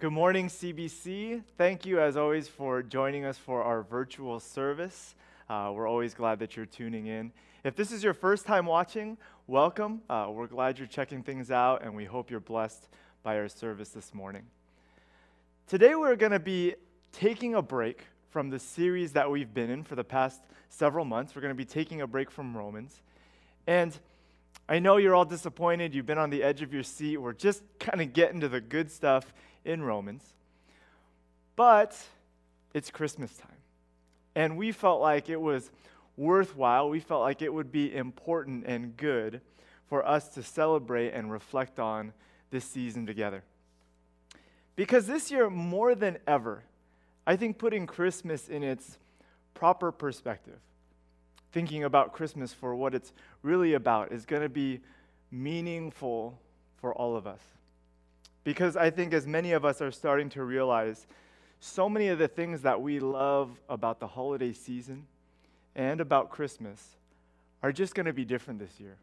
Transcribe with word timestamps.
Good 0.00 0.12
morning, 0.12 0.48
CBC. 0.48 1.42
Thank 1.58 1.84
you, 1.84 2.00
as 2.00 2.16
always, 2.16 2.48
for 2.48 2.82
joining 2.82 3.26
us 3.26 3.36
for 3.36 3.62
our 3.62 3.82
virtual 3.82 4.40
service. 4.40 5.14
Uh, 5.46 5.72
we're 5.74 5.86
always 5.86 6.14
glad 6.14 6.38
that 6.38 6.56
you're 6.56 6.64
tuning 6.64 7.06
in. 7.06 7.32
If 7.64 7.76
this 7.76 7.92
is 7.92 8.02
your 8.02 8.14
first 8.14 8.46
time 8.46 8.64
watching, 8.64 9.18
welcome. 9.46 10.00
Uh, 10.08 10.28
we're 10.30 10.46
glad 10.46 10.78
you're 10.78 10.88
checking 10.88 11.22
things 11.22 11.50
out, 11.50 11.82
and 11.82 11.94
we 11.94 12.06
hope 12.06 12.30
you're 12.30 12.40
blessed 12.40 12.88
by 13.22 13.36
our 13.36 13.46
service 13.46 13.90
this 13.90 14.14
morning. 14.14 14.44
Today, 15.66 15.94
we're 15.94 16.16
going 16.16 16.32
to 16.32 16.40
be 16.40 16.76
taking 17.12 17.54
a 17.54 17.60
break 17.60 18.04
from 18.30 18.48
the 18.48 18.58
series 18.58 19.12
that 19.12 19.30
we've 19.30 19.52
been 19.52 19.68
in 19.68 19.82
for 19.82 19.96
the 19.96 20.04
past 20.04 20.40
several 20.70 21.04
months. 21.04 21.36
We're 21.36 21.42
going 21.42 21.54
to 21.54 21.54
be 21.54 21.66
taking 21.66 22.00
a 22.00 22.06
break 22.06 22.30
from 22.30 22.56
Romans. 22.56 23.02
And 23.66 23.94
I 24.66 24.78
know 24.78 24.96
you're 24.96 25.14
all 25.14 25.26
disappointed. 25.26 25.94
You've 25.94 26.06
been 26.06 26.16
on 26.16 26.30
the 26.30 26.42
edge 26.42 26.62
of 26.62 26.72
your 26.72 26.84
seat. 26.84 27.18
We're 27.18 27.34
just 27.34 27.62
kind 27.78 28.00
of 28.00 28.14
getting 28.14 28.40
to 28.40 28.48
the 28.48 28.62
good 28.62 28.90
stuff 28.90 29.30
in 29.64 29.82
Romans. 29.82 30.24
But 31.56 31.96
it's 32.72 32.90
Christmas 32.90 33.36
time. 33.36 33.50
And 34.34 34.56
we 34.56 34.72
felt 34.72 35.00
like 35.00 35.28
it 35.28 35.40
was 35.40 35.70
worthwhile. 36.16 36.88
We 36.88 37.00
felt 37.00 37.22
like 37.22 37.42
it 37.42 37.52
would 37.52 37.72
be 37.72 37.94
important 37.94 38.64
and 38.66 38.96
good 38.96 39.40
for 39.88 40.06
us 40.06 40.28
to 40.30 40.42
celebrate 40.42 41.12
and 41.12 41.32
reflect 41.32 41.78
on 41.78 42.12
this 42.50 42.64
season 42.64 43.06
together. 43.06 43.42
Because 44.76 45.06
this 45.06 45.30
year, 45.30 45.50
more 45.50 45.94
than 45.94 46.18
ever, 46.26 46.62
I 47.26 47.36
think 47.36 47.58
putting 47.58 47.86
Christmas 47.86 48.48
in 48.48 48.62
its 48.62 48.98
proper 49.52 49.92
perspective, 49.92 50.58
thinking 51.52 51.84
about 51.84 52.12
Christmas 52.12 52.54
for 52.54 52.74
what 52.74 52.94
it's 52.94 53.12
really 53.42 53.74
about, 53.74 54.12
is 54.12 54.24
going 54.24 54.42
to 54.42 54.48
be 54.48 54.80
meaningful 55.30 56.38
for 56.80 56.94
all 56.94 57.16
of 57.16 57.26
us. 57.26 57.40
Because 58.44 58.76
I 58.76 58.90
think 58.90 59.12
as 59.12 59.26
many 59.26 59.52
of 59.52 59.64
us 59.64 59.82
are 59.82 59.90
starting 59.90 60.28
to 60.30 60.42
realize, 60.42 61.06
so 61.60 61.88
many 61.88 62.08
of 62.08 62.18
the 62.18 62.28
things 62.28 62.62
that 62.62 62.80
we 62.80 63.00
love 63.00 63.50
about 63.68 64.00
the 64.00 64.06
holiday 64.06 64.52
season 64.52 65.06
and 65.74 66.00
about 66.00 66.30
Christmas 66.30 66.96
are 67.62 67.72
just 67.72 67.94
going 67.94 68.06
to 68.06 68.12
be 68.12 68.24
different 68.24 68.58
this 68.58 68.80
year. 68.80 68.96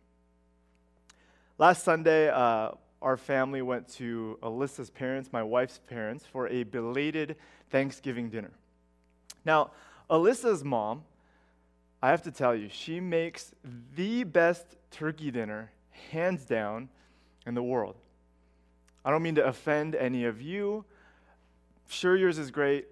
Last 1.59 1.83
Sunday, 1.83 2.30
uh, 2.30 2.71
our 3.02 3.17
family 3.17 3.61
went 3.61 3.88
to 3.95 4.39
Alyssa's 4.41 4.89
parents, 4.89 5.31
my 5.31 5.43
wife's 5.43 5.80
parents, 5.88 6.25
for 6.25 6.47
a 6.47 6.63
belated 6.63 7.35
Thanksgiving 7.69 8.30
dinner. 8.30 8.52
Now, 9.45 9.71
Alyssa's 10.09 10.63
mom, 10.63 11.03
I 12.02 12.09
have 12.09 12.23
to 12.23 12.31
tell 12.31 12.55
you, 12.55 12.69
she 12.69 12.99
makes 12.99 13.52
the 13.95 14.23
best 14.23 14.65
turkey 14.91 15.31
dinner, 15.31 15.71
hands 16.11 16.45
down, 16.45 16.89
in 17.45 17.53
the 17.53 17.63
world. 17.63 17.95
I 19.08 19.09
don't 19.09 19.23
mean 19.23 19.36
to 19.36 19.47
offend 19.47 19.95
any 19.95 20.25
of 20.25 20.41
you. 20.41 20.83
Sure, 21.88 22.17
yours 22.17 22.38
is 22.38 22.52
great, 22.52 22.88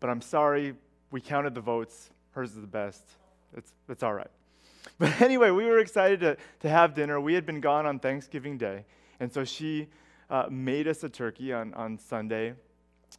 but 0.00 0.10
I'm 0.10 0.20
sorry, 0.20 0.74
we 1.12 1.20
counted 1.20 1.54
the 1.54 1.60
votes. 1.60 2.10
Hers 2.32 2.50
is 2.50 2.60
the 2.60 2.66
best. 2.66 3.04
It's, 3.56 3.72
it's 3.88 4.02
all 4.02 4.12
right. 4.12 4.30
But 4.98 5.20
anyway, 5.20 5.50
we 5.50 5.64
were 5.66 5.78
excited 5.78 6.18
to, 6.18 6.36
to 6.62 6.68
have 6.68 6.94
dinner. 6.94 7.20
We 7.20 7.34
had 7.34 7.46
been 7.46 7.60
gone 7.60 7.86
on 7.86 8.00
Thanksgiving 8.00 8.58
Day, 8.58 8.84
and 9.20 9.32
so 9.32 9.44
she 9.44 9.86
uh, 10.28 10.46
made 10.50 10.88
us 10.88 11.04
a 11.04 11.08
turkey 11.08 11.52
on, 11.52 11.72
on 11.74 11.96
Sunday 11.96 12.54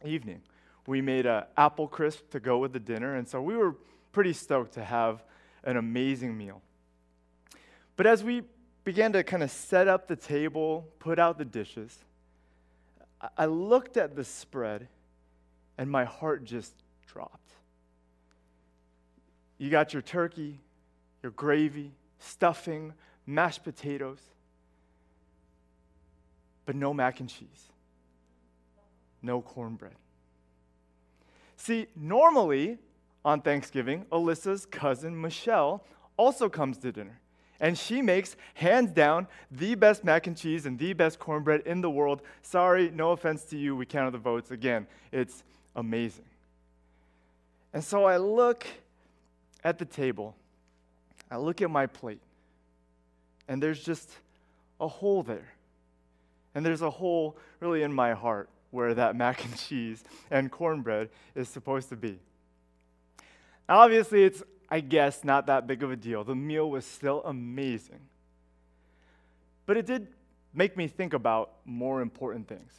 evening. 0.04 0.42
We 0.86 1.00
made 1.00 1.24
an 1.24 1.44
apple 1.56 1.88
crisp 1.88 2.28
to 2.32 2.40
go 2.40 2.58
with 2.58 2.74
the 2.74 2.78
dinner, 2.78 3.14
and 3.14 3.26
so 3.26 3.40
we 3.40 3.56
were 3.56 3.74
pretty 4.12 4.34
stoked 4.34 4.74
to 4.74 4.84
have 4.84 5.24
an 5.62 5.78
amazing 5.78 6.36
meal. 6.36 6.60
But 7.96 8.06
as 8.06 8.22
we 8.22 8.42
began 8.84 9.14
to 9.14 9.24
kind 9.24 9.42
of 9.42 9.50
set 9.50 9.88
up 9.88 10.08
the 10.08 10.16
table, 10.16 10.86
put 10.98 11.18
out 11.18 11.38
the 11.38 11.46
dishes, 11.46 12.04
I 13.36 13.46
looked 13.46 13.96
at 13.96 14.16
the 14.16 14.24
spread 14.24 14.88
and 15.78 15.90
my 15.90 16.04
heart 16.04 16.44
just 16.44 16.74
dropped. 17.06 17.52
You 19.58 19.70
got 19.70 19.92
your 19.92 20.02
turkey, 20.02 20.60
your 21.22 21.32
gravy, 21.32 21.92
stuffing, 22.18 22.92
mashed 23.26 23.64
potatoes, 23.64 24.20
but 26.66 26.76
no 26.76 26.92
mac 26.92 27.20
and 27.20 27.28
cheese, 27.28 27.68
no 29.22 29.40
cornbread. 29.40 29.94
See, 31.56 31.86
normally 31.96 32.78
on 33.24 33.40
Thanksgiving, 33.40 34.04
Alyssa's 34.12 34.66
cousin 34.66 35.18
Michelle 35.18 35.84
also 36.16 36.48
comes 36.48 36.78
to 36.78 36.92
dinner. 36.92 37.20
And 37.64 37.78
she 37.78 38.02
makes, 38.02 38.36
hands 38.52 38.92
down, 38.92 39.26
the 39.50 39.74
best 39.74 40.04
mac 40.04 40.26
and 40.26 40.36
cheese 40.36 40.66
and 40.66 40.78
the 40.78 40.92
best 40.92 41.18
cornbread 41.18 41.62
in 41.62 41.80
the 41.80 41.88
world. 41.88 42.20
Sorry, 42.42 42.90
no 42.90 43.12
offense 43.12 43.42
to 43.44 43.56
you, 43.56 43.74
we 43.74 43.86
counted 43.86 44.10
the 44.10 44.18
votes. 44.18 44.50
Again, 44.50 44.86
it's 45.10 45.42
amazing. 45.74 46.26
And 47.72 47.82
so 47.82 48.04
I 48.04 48.18
look 48.18 48.66
at 49.64 49.78
the 49.78 49.86
table, 49.86 50.36
I 51.30 51.38
look 51.38 51.62
at 51.62 51.70
my 51.70 51.86
plate, 51.86 52.20
and 53.48 53.62
there's 53.62 53.82
just 53.82 54.10
a 54.78 54.86
hole 54.86 55.22
there. 55.22 55.54
And 56.54 56.66
there's 56.66 56.82
a 56.82 56.90
hole 56.90 57.38
really 57.60 57.82
in 57.82 57.94
my 57.94 58.12
heart 58.12 58.50
where 58.72 58.92
that 58.92 59.16
mac 59.24 59.42
and 59.42 59.56
cheese 59.56 60.04
and 60.30 60.52
cornbread 60.52 61.08
is 61.34 61.48
supposed 61.48 61.88
to 61.88 61.96
be. 61.96 62.18
Obviously, 63.70 64.24
it's 64.24 64.42
I 64.74 64.80
guess, 64.80 65.22
not 65.22 65.46
that 65.46 65.68
big 65.68 65.84
of 65.84 65.92
a 65.92 65.96
deal. 65.96 66.24
The 66.24 66.34
meal 66.34 66.68
was 66.68 66.84
still 66.84 67.22
amazing. 67.24 68.00
But 69.66 69.76
it 69.76 69.86
did 69.86 70.08
make 70.52 70.76
me 70.76 70.88
think 70.88 71.12
about 71.12 71.52
more 71.64 72.00
important 72.00 72.48
things. 72.48 72.72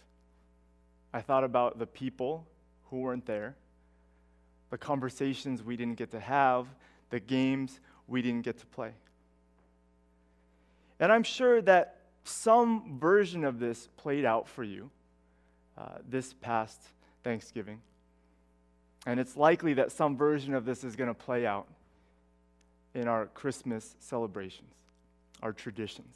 I 1.14 1.22
thought 1.22 1.46
about 1.46 1.80
the 1.80 1.88
people 1.88 2.46
who 2.90 2.98
weren't 2.98 3.26
there, 3.26 3.56
the 4.72 4.78
conversations 4.78 5.64
we 5.64 5.78
didn't 5.78 5.98
get 5.98 6.12
to 6.12 6.20
have, 6.20 6.68
the 7.12 7.22
games 7.22 7.80
we 8.10 8.22
didn't 8.22 8.42
get 8.42 8.58
to 8.58 8.66
play. 8.66 8.92
And 11.00 11.14
I'm 11.14 11.24
sure 11.24 11.62
that 11.62 12.02
some 12.26 13.00
version 13.00 13.46
of 13.46 13.58
this 13.58 13.88
played 13.96 14.26
out 14.26 14.50
for 14.50 14.66
you 14.66 14.92
uh, 15.78 16.00
this 16.06 16.34
past 16.42 16.82
Thanksgiving. 17.24 17.80
And 19.06 19.18
it's 19.18 19.38
likely 19.38 19.76
that 19.76 19.94
some 19.94 20.18
version 20.18 20.54
of 20.54 20.66
this 20.66 20.84
is 20.84 20.98
going 20.98 21.08
to 21.08 21.14
play 21.14 21.46
out 21.46 21.70
in 22.96 23.08
our 23.08 23.28
Christmas 23.28 23.96
celebrations, 24.00 24.74
our 25.44 25.54
traditions. 25.54 26.16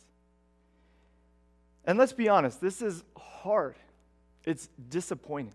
And 1.85 1.97
let's 1.97 2.13
be 2.13 2.27
honest, 2.29 2.59
this 2.61 2.81
is 2.81 3.03
hard. 3.17 3.75
It's 4.45 4.69
disappointing. 4.89 5.53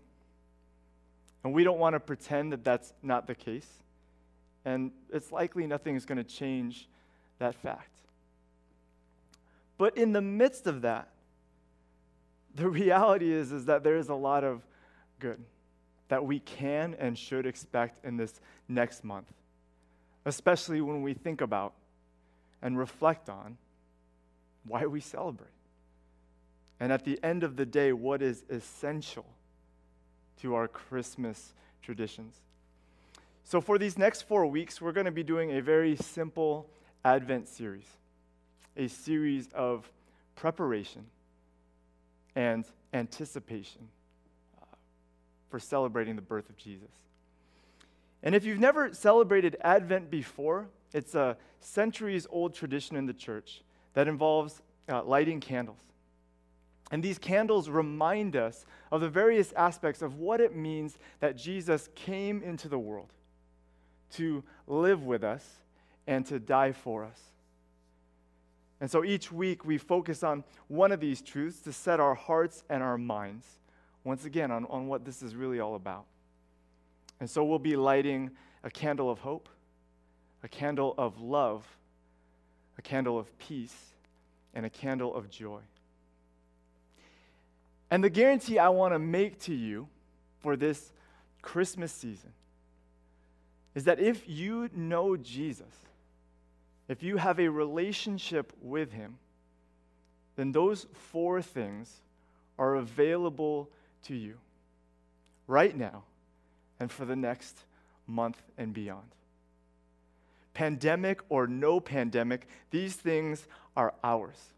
And 1.43 1.53
we 1.53 1.63
don't 1.63 1.79
want 1.79 1.93
to 1.95 1.99
pretend 1.99 2.53
that 2.53 2.63
that's 2.63 2.93
not 3.03 3.27
the 3.27 3.35
case. 3.35 3.67
And 4.63 4.91
it's 5.11 5.31
likely 5.31 5.67
nothing 5.67 5.95
is 5.95 6.05
going 6.05 6.17
to 6.17 6.23
change 6.23 6.87
that 7.39 7.55
fact. 7.55 7.89
But 9.77 9.97
in 9.97 10.13
the 10.13 10.21
midst 10.21 10.67
of 10.67 10.81
that, 10.81 11.09
the 12.55 12.69
reality 12.69 13.31
is, 13.31 13.51
is 13.51 13.65
that 13.65 13.83
there 13.83 13.97
is 13.97 14.09
a 14.09 14.15
lot 14.15 14.43
of 14.43 14.61
good 15.19 15.39
that 16.07 16.23
we 16.23 16.39
can 16.39 16.95
and 16.99 17.17
should 17.17 17.45
expect 17.45 18.05
in 18.05 18.15
this 18.15 18.39
next 18.67 19.03
month, 19.03 19.27
especially 20.25 20.81
when 20.81 21.01
we 21.01 21.13
think 21.13 21.41
about 21.41 21.73
and 22.61 22.77
reflect 22.77 23.29
on 23.29 23.57
why 24.65 24.85
we 24.85 24.99
celebrate. 24.99 25.49
And 26.79 26.91
at 26.91 27.05
the 27.05 27.19
end 27.23 27.43
of 27.43 27.55
the 27.55 27.65
day, 27.65 27.93
what 27.93 28.21
is 28.21 28.43
essential 28.49 29.25
to 30.41 30.55
our 30.55 30.67
Christmas 30.67 31.53
traditions. 31.81 32.35
So, 33.43 33.61
for 33.61 33.77
these 33.77 33.97
next 33.97 34.23
four 34.23 34.45
weeks, 34.47 34.81
we're 34.81 34.91
going 34.91 35.05
to 35.05 35.11
be 35.11 35.23
doing 35.23 35.55
a 35.55 35.61
very 35.61 35.95
simple 35.95 36.67
Advent 37.05 37.47
series, 37.47 37.85
a 38.75 38.87
series 38.87 39.47
of 39.53 39.89
preparation 40.35 41.05
and 42.35 42.65
anticipation 42.93 43.87
uh, 44.59 44.65
for 45.49 45.59
celebrating 45.59 46.15
the 46.15 46.21
birth 46.21 46.49
of 46.49 46.57
Jesus. 46.57 46.89
And 48.25 48.33
if 48.33 48.43
you've 48.43 48.59
never 48.59 48.91
celebrated 48.91 49.55
Advent 49.61 50.09
before, 50.09 50.67
it's 50.93 51.13
a 51.13 51.37
centuries 51.59 52.25
old 52.29 52.55
tradition 52.55 52.97
in 52.97 53.05
the 53.05 53.13
church 53.13 53.61
that 53.93 54.07
involves 54.07 54.61
uh, 54.89 55.03
lighting 55.03 55.39
candles. 55.39 55.79
And 56.91 57.03
these 57.03 57.19
candles 57.19 57.69
remind 57.69 58.35
us 58.35 58.65
of 58.91 59.01
the 59.01 59.09
various 59.09 59.51
aspects 59.53 60.01
of 60.01 60.15
what 60.15 60.41
it 60.41 60.55
means 60.55 60.97
that 61.19 61.37
Jesus 61.37 61.89
came 61.95 62.41
into 62.41 62.67
the 62.67 62.79
world 62.79 63.13
to 64.13 64.43
live 64.67 65.03
with 65.03 65.23
us 65.23 65.45
and 66.07 66.25
to 66.27 66.39
die 66.39 66.71
for 66.71 67.03
us. 67.03 67.19
And 68.81 68.89
so 68.89 69.03
each 69.03 69.31
week 69.31 69.65
we 69.65 69.77
focus 69.77 70.23
on 70.23 70.43
one 70.67 70.91
of 70.91 70.99
these 70.99 71.21
truths 71.21 71.59
to 71.61 71.73
set 71.73 71.99
our 71.99 72.15
hearts 72.15 72.63
and 72.69 72.83
our 72.83 72.97
minds 72.97 73.45
once 74.03 74.25
again 74.25 74.51
on, 74.51 74.65
on 74.65 74.87
what 74.87 75.05
this 75.05 75.21
is 75.21 75.35
really 75.35 75.59
all 75.59 75.75
about. 75.75 76.05
And 77.19 77.29
so 77.29 77.43
we'll 77.43 77.59
be 77.59 77.75
lighting 77.75 78.31
a 78.63 78.69
candle 78.69 79.09
of 79.09 79.19
hope, 79.19 79.49
a 80.43 80.47
candle 80.47 80.93
of 80.97 81.21
love, 81.21 81.65
a 82.77 82.81
candle 82.81 83.17
of 83.17 83.37
peace, 83.37 83.75
and 84.53 84.65
a 84.65 84.69
candle 84.69 85.15
of 85.15 85.29
joy. 85.29 85.61
And 87.89 88.03
the 88.03 88.09
guarantee 88.09 88.59
I 88.59 88.69
want 88.69 88.93
to 88.93 88.99
make 88.99 89.39
to 89.41 89.53
you 89.53 89.87
for 90.39 90.55
this 90.55 90.91
Christmas 91.41 91.91
season 91.91 92.31
is 93.75 93.83
that 93.83 93.99
if 93.99 94.27
you 94.27 94.69
know 94.73 95.15
Jesus, 95.15 95.73
if 96.87 97.03
you 97.03 97.17
have 97.17 97.39
a 97.39 97.47
relationship 97.49 98.53
with 98.61 98.91
him, 98.91 99.17
then 100.35 100.51
those 100.51 100.87
four 100.93 101.41
things 101.41 101.93
are 102.57 102.75
available 102.75 103.69
to 104.03 104.15
you 104.15 104.37
right 105.47 105.75
now 105.75 106.03
and 106.79 106.91
for 106.91 107.05
the 107.05 107.15
next 107.15 107.63
month 108.07 108.41
and 108.57 108.73
beyond. 108.73 109.15
Pandemic 110.53 111.21
or 111.29 111.47
no 111.47 111.79
pandemic, 111.79 112.47
these 112.71 112.93
things 112.93 113.47
are 113.75 113.93
ours. 114.03 114.53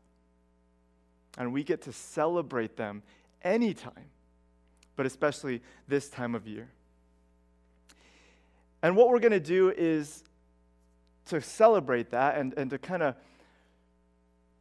And 1.38 1.54
we 1.54 1.64
get 1.64 1.84
to 1.84 1.94
celebrate 1.94 2.78
them 2.78 3.04
anytime, 3.42 4.10
but 4.96 5.06
especially 5.06 5.62
this 5.88 6.10
time 6.10 6.36
of 6.36 6.48
year. 6.48 6.70
And 8.82 8.96
what 8.96 9.10
we're 9.10 9.20
going 9.20 9.32
to 9.32 9.40
do 9.40 9.70
is 9.76 10.24
to 11.28 11.42
celebrate 11.42 12.12
that 12.12 12.38
and, 12.38 12.54
and 12.58 12.70
to 12.70 12.78
kind 12.78 13.04
of 13.04 13.16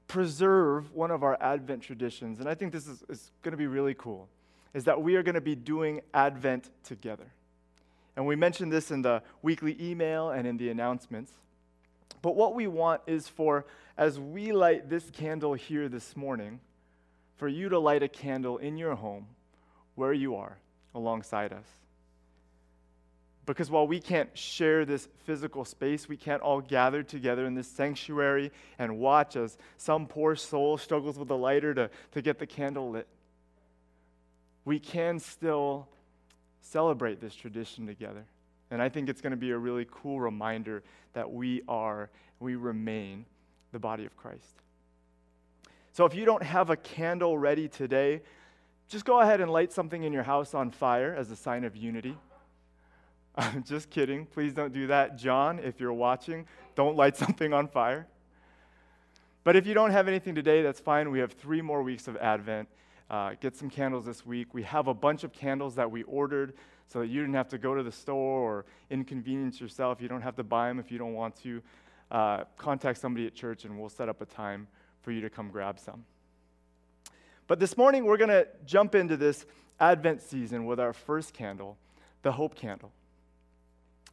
preserve 0.08 0.92
one 0.94 1.10
of 1.10 1.22
our 1.22 1.36
Advent 1.40 1.82
traditions. 1.82 2.40
And 2.40 2.48
I 2.48 2.54
think 2.54 2.72
this 2.72 2.86
is, 2.86 3.02
is 3.08 3.30
going 3.42 3.52
to 3.52 3.58
be 3.58 3.66
really 3.66 3.94
cool, 3.94 4.28
is 4.72 4.84
that 4.84 5.02
we 5.02 5.16
are 5.16 5.22
going 5.22 5.34
to 5.34 5.40
be 5.40 5.54
doing 5.54 6.00
Advent 6.14 6.70
together. 6.84 7.26
And 8.16 8.26
we 8.26 8.34
mentioned 8.34 8.72
this 8.72 8.90
in 8.90 9.02
the 9.02 9.22
weekly 9.42 9.76
email 9.78 10.30
and 10.30 10.46
in 10.46 10.56
the 10.56 10.70
announcements. 10.70 11.32
But 12.22 12.34
what 12.34 12.54
we 12.54 12.66
want 12.66 13.02
is 13.06 13.28
for, 13.28 13.66
as 13.96 14.18
we 14.18 14.52
light 14.52 14.88
this 14.88 15.10
candle 15.10 15.54
here 15.54 15.88
this 15.88 16.16
morning, 16.16 16.60
for 17.36 17.46
you 17.46 17.68
to 17.68 17.78
light 17.78 18.02
a 18.02 18.08
candle 18.08 18.56
in 18.56 18.78
your 18.78 18.94
home 18.94 19.26
where 19.94 20.14
you 20.14 20.36
are 20.36 20.56
alongside 20.94 21.52
us. 21.52 21.66
Because 23.44 23.70
while 23.70 23.86
we 23.86 24.00
can't 24.00 24.36
share 24.36 24.84
this 24.84 25.08
physical 25.24 25.64
space, 25.64 26.08
we 26.08 26.16
can't 26.16 26.42
all 26.42 26.60
gather 26.60 27.02
together 27.04 27.46
in 27.46 27.54
this 27.54 27.68
sanctuary 27.68 28.50
and 28.78 28.98
watch 28.98 29.36
as 29.36 29.56
some 29.76 30.06
poor 30.06 30.34
soul 30.34 30.76
struggles 30.78 31.16
with 31.16 31.30
a 31.30 31.34
lighter 31.34 31.72
to, 31.74 31.90
to 32.12 32.22
get 32.22 32.38
the 32.40 32.46
candle 32.46 32.90
lit. 32.90 33.06
We 34.64 34.80
can 34.80 35.20
still 35.20 35.86
celebrate 36.70 37.20
this 37.20 37.34
tradition 37.34 37.86
together. 37.86 38.24
And 38.70 38.82
I 38.82 38.88
think 38.88 39.08
it's 39.08 39.20
going 39.20 39.30
to 39.30 39.36
be 39.36 39.50
a 39.50 39.58
really 39.58 39.86
cool 39.90 40.20
reminder 40.20 40.82
that 41.12 41.30
we 41.30 41.62
are, 41.68 42.10
we 42.40 42.56
remain 42.56 43.24
the 43.72 43.78
body 43.78 44.04
of 44.04 44.16
Christ. 44.16 44.62
So 45.92 46.04
if 46.04 46.14
you 46.14 46.24
don't 46.24 46.42
have 46.42 46.70
a 46.70 46.76
candle 46.76 47.38
ready 47.38 47.68
today, 47.68 48.22
just 48.88 49.04
go 49.04 49.20
ahead 49.20 49.40
and 49.40 49.50
light 49.50 49.72
something 49.72 50.02
in 50.02 50.12
your 50.12 50.24
house 50.24 50.54
on 50.54 50.70
fire 50.70 51.14
as 51.16 51.30
a 51.30 51.36
sign 51.36 51.64
of 51.64 51.76
unity. 51.76 52.16
I'm 53.36 53.62
just 53.64 53.90
kidding. 53.90 54.26
Please 54.26 54.52
don't 54.52 54.72
do 54.72 54.88
that. 54.88 55.16
John, 55.16 55.58
if 55.58 55.80
you're 55.80 55.92
watching, 55.92 56.46
don't 56.74 56.96
light 56.96 57.16
something 57.24 57.52
on 57.52 57.68
fire. 57.68 58.06
But 59.44 59.54
if 59.54 59.66
you 59.66 59.74
don't 59.74 59.92
have 59.92 60.08
anything 60.08 60.34
today, 60.34 60.62
that's 60.62 60.80
fine. 60.80 61.10
We 61.10 61.20
have 61.20 61.32
three 61.32 61.62
more 61.62 61.82
weeks 61.82 62.08
of 62.08 62.16
Advent. 62.16 62.68
Uh, 63.08 63.34
get 63.40 63.56
some 63.56 63.70
candles 63.70 64.04
this 64.04 64.26
week. 64.26 64.52
We 64.52 64.62
have 64.64 64.88
a 64.88 64.94
bunch 64.94 65.22
of 65.22 65.32
candles 65.32 65.76
that 65.76 65.90
we 65.90 66.02
ordered 66.04 66.54
so 66.88 67.00
that 67.00 67.06
you 67.06 67.20
didn't 67.20 67.34
have 67.34 67.48
to 67.50 67.58
go 67.58 67.74
to 67.74 67.82
the 67.82 67.92
store 67.92 68.40
or 68.40 68.64
inconvenience 68.90 69.60
yourself. 69.60 70.00
You 70.00 70.08
don't 70.08 70.22
have 70.22 70.36
to 70.36 70.44
buy 70.44 70.68
them 70.68 70.78
if 70.78 70.90
you 70.90 70.98
don't 70.98 71.14
want 71.14 71.36
to. 71.42 71.62
Uh, 72.10 72.44
contact 72.56 73.00
somebody 73.00 73.26
at 73.26 73.34
church 73.34 73.64
and 73.64 73.78
we'll 73.78 73.88
set 73.88 74.08
up 74.08 74.20
a 74.20 74.26
time 74.26 74.68
for 75.02 75.10
you 75.10 75.20
to 75.20 75.30
come 75.30 75.50
grab 75.50 75.78
some. 75.78 76.04
But 77.48 77.60
this 77.60 77.76
morning, 77.76 78.04
we're 78.04 78.16
going 78.16 78.30
to 78.30 78.46
jump 78.64 78.94
into 78.94 79.16
this 79.16 79.46
Advent 79.78 80.22
season 80.22 80.66
with 80.66 80.80
our 80.80 80.92
first 80.92 81.32
candle, 81.32 81.76
the 82.22 82.32
Hope 82.32 82.54
Candle. 82.54 82.92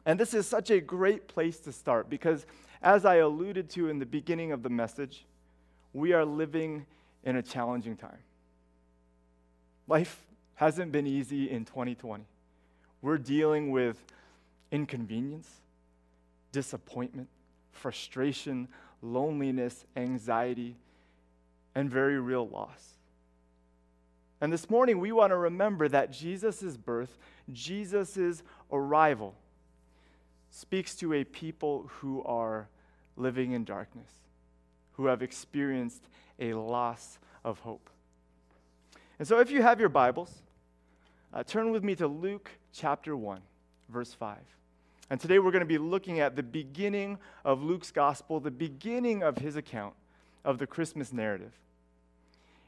And 0.06 0.20
this 0.20 0.34
is 0.34 0.46
such 0.46 0.70
a 0.70 0.80
great 0.80 1.26
place 1.26 1.58
to 1.60 1.72
start 1.72 2.10
because, 2.10 2.46
as 2.82 3.04
I 3.04 3.16
alluded 3.16 3.70
to 3.70 3.88
in 3.88 3.98
the 3.98 4.06
beginning 4.06 4.52
of 4.52 4.62
the 4.62 4.68
message, 4.68 5.24
we 5.92 6.12
are 6.12 6.24
living 6.24 6.86
in 7.24 7.36
a 7.36 7.42
challenging 7.42 7.96
time. 7.96 8.18
Life 9.86 10.24
hasn't 10.54 10.92
been 10.92 11.06
easy 11.06 11.50
in 11.50 11.64
2020. 11.64 12.24
We're 13.02 13.18
dealing 13.18 13.70
with 13.70 14.02
inconvenience, 14.70 15.48
disappointment, 16.52 17.28
frustration, 17.70 18.68
loneliness, 19.02 19.84
anxiety, 19.96 20.76
and 21.74 21.90
very 21.90 22.18
real 22.18 22.48
loss. 22.48 22.94
And 24.40 24.52
this 24.52 24.70
morning, 24.70 25.00
we 25.00 25.12
want 25.12 25.30
to 25.30 25.36
remember 25.36 25.88
that 25.88 26.12
Jesus' 26.12 26.76
birth, 26.76 27.18
Jesus' 27.52 28.42
arrival, 28.72 29.34
speaks 30.50 30.94
to 30.96 31.12
a 31.12 31.24
people 31.24 31.90
who 31.98 32.22
are 32.24 32.68
living 33.16 33.52
in 33.52 33.64
darkness, 33.64 34.10
who 34.92 35.06
have 35.06 35.22
experienced 35.22 36.08
a 36.38 36.54
loss 36.54 37.18
of 37.44 37.60
hope. 37.60 37.90
And 39.24 39.28
so, 39.30 39.40
if 39.40 39.50
you 39.50 39.62
have 39.62 39.80
your 39.80 39.88
Bibles, 39.88 40.30
uh, 41.32 41.42
turn 41.42 41.70
with 41.70 41.82
me 41.82 41.94
to 41.94 42.06
Luke 42.06 42.50
chapter 42.74 43.16
1, 43.16 43.40
verse 43.88 44.12
5. 44.12 44.36
And 45.08 45.18
today 45.18 45.38
we're 45.38 45.50
going 45.50 45.60
to 45.60 45.66
be 45.66 45.78
looking 45.78 46.20
at 46.20 46.36
the 46.36 46.42
beginning 46.42 47.16
of 47.42 47.62
Luke's 47.62 47.90
gospel, 47.90 48.38
the 48.38 48.50
beginning 48.50 49.22
of 49.22 49.38
his 49.38 49.56
account 49.56 49.94
of 50.44 50.58
the 50.58 50.66
Christmas 50.66 51.10
narrative. 51.10 51.52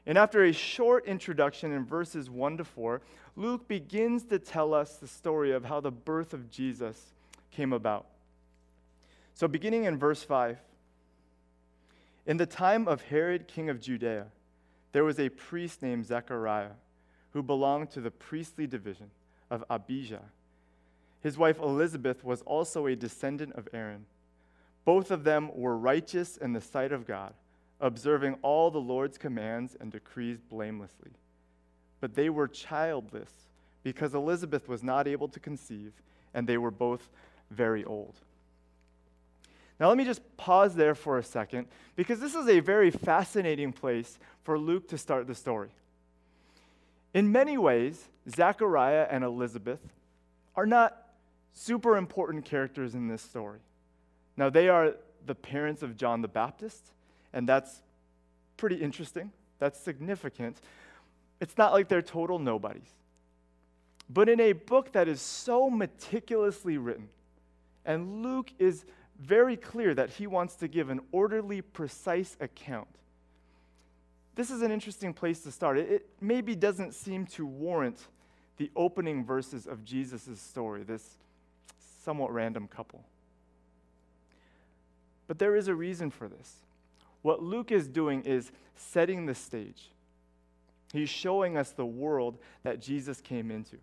And 0.07 0.17
after 0.17 0.43
a 0.45 0.51
short 0.51 1.05
introduction 1.05 1.71
in 1.71 1.85
verses 1.85 2.27
1 2.27 2.57
to 2.57 2.63
4, 2.63 3.01
Luke 3.35 3.67
begins 3.67 4.23
to 4.23 4.39
tell 4.39 4.73
us 4.73 4.95
the 4.95 5.07
story 5.07 5.51
of 5.51 5.63
how 5.63 5.79
the 5.79 5.91
birth 5.91 6.33
of 6.33 6.49
Jesus 6.49 6.99
came 7.51 7.71
about. 7.71 8.07
So, 9.35 9.47
beginning 9.47 9.83
in 9.83 9.99
verse 9.99 10.23
5, 10.23 10.57
in 12.25 12.37
the 12.37 12.47
time 12.47 12.87
of 12.87 13.03
Herod, 13.03 13.47
king 13.47 13.69
of 13.69 13.79
Judea, 13.79 14.25
there 14.91 15.03
was 15.03 15.19
a 15.19 15.29
priest 15.29 15.81
named 15.81 16.05
Zechariah 16.05 16.71
who 17.31 17.43
belonged 17.43 17.91
to 17.91 18.01
the 18.01 18.11
priestly 18.11 18.67
division 18.67 19.11
of 19.49 19.63
Abijah. 19.69 20.23
His 21.21 21.37
wife 21.37 21.59
Elizabeth 21.59 22.23
was 22.23 22.41
also 22.43 22.87
a 22.87 22.95
descendant 22.95 23.53
of 23.55 23.67
Aaron. 23.73 24.05
Both 24.85 25.11
of 25.11 25.23
them 25.23 25.49
were 25.53 25.77
righteous 25.77 26.37
in 26.37 26.53
the 26.53 26.61
sight 26.61 26.91
of 26.91 27.05
God, 27.05 27.33
observing 27.81 28.37
all 28.41 28.71
the 28.71 28.79
Lord's 28.79 29.17
commands 29.17 29.75
and 29.79 29.91
decrees 29.91 30.39
blamelessly. 30.39 31.11
But 31.99 32.15
they 32.15 32.29
were 32.29 32.47
childless 32.47 33.31
because 33.83 34.15
Elizabeth 34.15 34.67
was 34.67 34.83
not 34.83 35.07
able 35.07 35.27
to 35.29 35.39
conceive, 35.39 35.93
and 36.33 36.47
they 36.47 36.57
were 36.57 36.71
both 36.71 37.09
very 37.51 37.83
old. 37.83 38.15
Now, 39.79 39.89
let 39.89 39.97
me 39.97 40.05
just 40.05 40.21
pause 40.37 40.75
there 40.75 40.95
for 40.95 41.17
a 41.17 41.23
second 41.23 41.67
because 41.95 42.19
this 42.19 42.33
is 42.33 42.47
a 42.47 42.59
very 42.59 42.89
fascinating 42.89 43.71
place 43.71 44.17
for 44.43 44.57
Luke 44.57 44.87
to 44.89 44.97
start 44.97 45.27
the 45.27 45.35
story. 45.35 45.69
In 47.13 47.31
many 47.31 47.57
ways, 47.57 48.07
Zechariah 48.29 49.07
and 49.09 49.23
Elizabeth 49.23 49.79
are 50.55 50.65
not 50.65 50.97
super 51.53 51.97
important 51.97 52.45
characters 52.45 52.95
in 52.95 53.07
this 53.07 53.21
story. 53.21 53.59
Now, 54.35 54.49
they 54.49 54.69
are 54.69 54.95
the 55.25 55.35
parents 55.35 55.83
of 55.83 55.95
John 55.95 56.21
the 56.21 56.27
Baptist, 56.27 56.83
and 57.33 57.47
that's 57.47 57.81
pretty 58.55 58.75
interesting. 58.75 59.31
That's 59.59 59.79
significant. 59.79 60.59
It's 61.39 61.57
not 61.57 61.73
like 61.73 61.87
they're 61.87 62.01
total 62.01 62.39
nobodies. 62.39 62.89
But 64.09 64.29
in 64.29 64.39
a 64.39 64.53
book 64.53 64.93
that 64.93 65.07
is 65.07 65.21
so 65.21 65.69
meticulously 65.69 66.77
written, 66.77 67.09
and 67.85 68.23
Luke 68.23 68.51
is 68.57 68.85
very 69.19 69.57
clear 69.57 69.93
that 69.95 70.11
he 70.11 70.27
wants 70.27 70.55
to 70.55 70.67
give 70.67 70.89
an 70.89 71.01
orderly, 71.11 71.61
precise 71.61 72.37
account. 72.39 72.87
This 74.35 74.51
is 74.51 74.61
an 74.61 74.71
interesting 74.71 75.13
place 75.13 75.39
to 75.41 75.51
start. 75.51 75.77
It, 75.77 75.89
it 75.89 76.09
maybe 76.21 76.55
doesn't 76.55 76.93
seem 76.93 77.25
to 77.27 77.45
warrant 77.45 77.99
the 78.57 78.69
opening 78.75 79.25
verses 79.25 79.65
of 79.65 79.83
Jesus' 79.83 80.39
story, 80.39 80.83
this 80.83 81.17
somewhat 82.03 82.31
random 82.31 82.67
couple. 82.67 83.03
But 85.27 85.39
there 85.39 85.55
is 85.55 85.67
a 85.67 85.75
reason 85.75 86.09
for 86.09 86.27
this. 86.27 86.55
What 87.21 87.41
Luke 87.41 87.71
is 87.71 87.87
doing 87.87 88.23
is 88.23 88.51
setting 88.75 89.25
the 89.25 89.35
stage. 89.35 89.89
He's 90.93 91.09
showing 91.09 91.57
us 91.57 91.71
the 91.71 91.85
world 91.85 92.37
that 92.63 92.79
Jesus 92.79 93.19
came 93.19 93.51
into. 93.51 93.77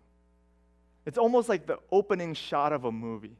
It's 1.05 1.17
almost 1.17 1.49
like 1.49 1.67
the 1.67 1.79
opening 1.91 2.33
shot 2.33 2.73
of 2.73 2.85
a 2.85 2.91
movie 2.91 3.35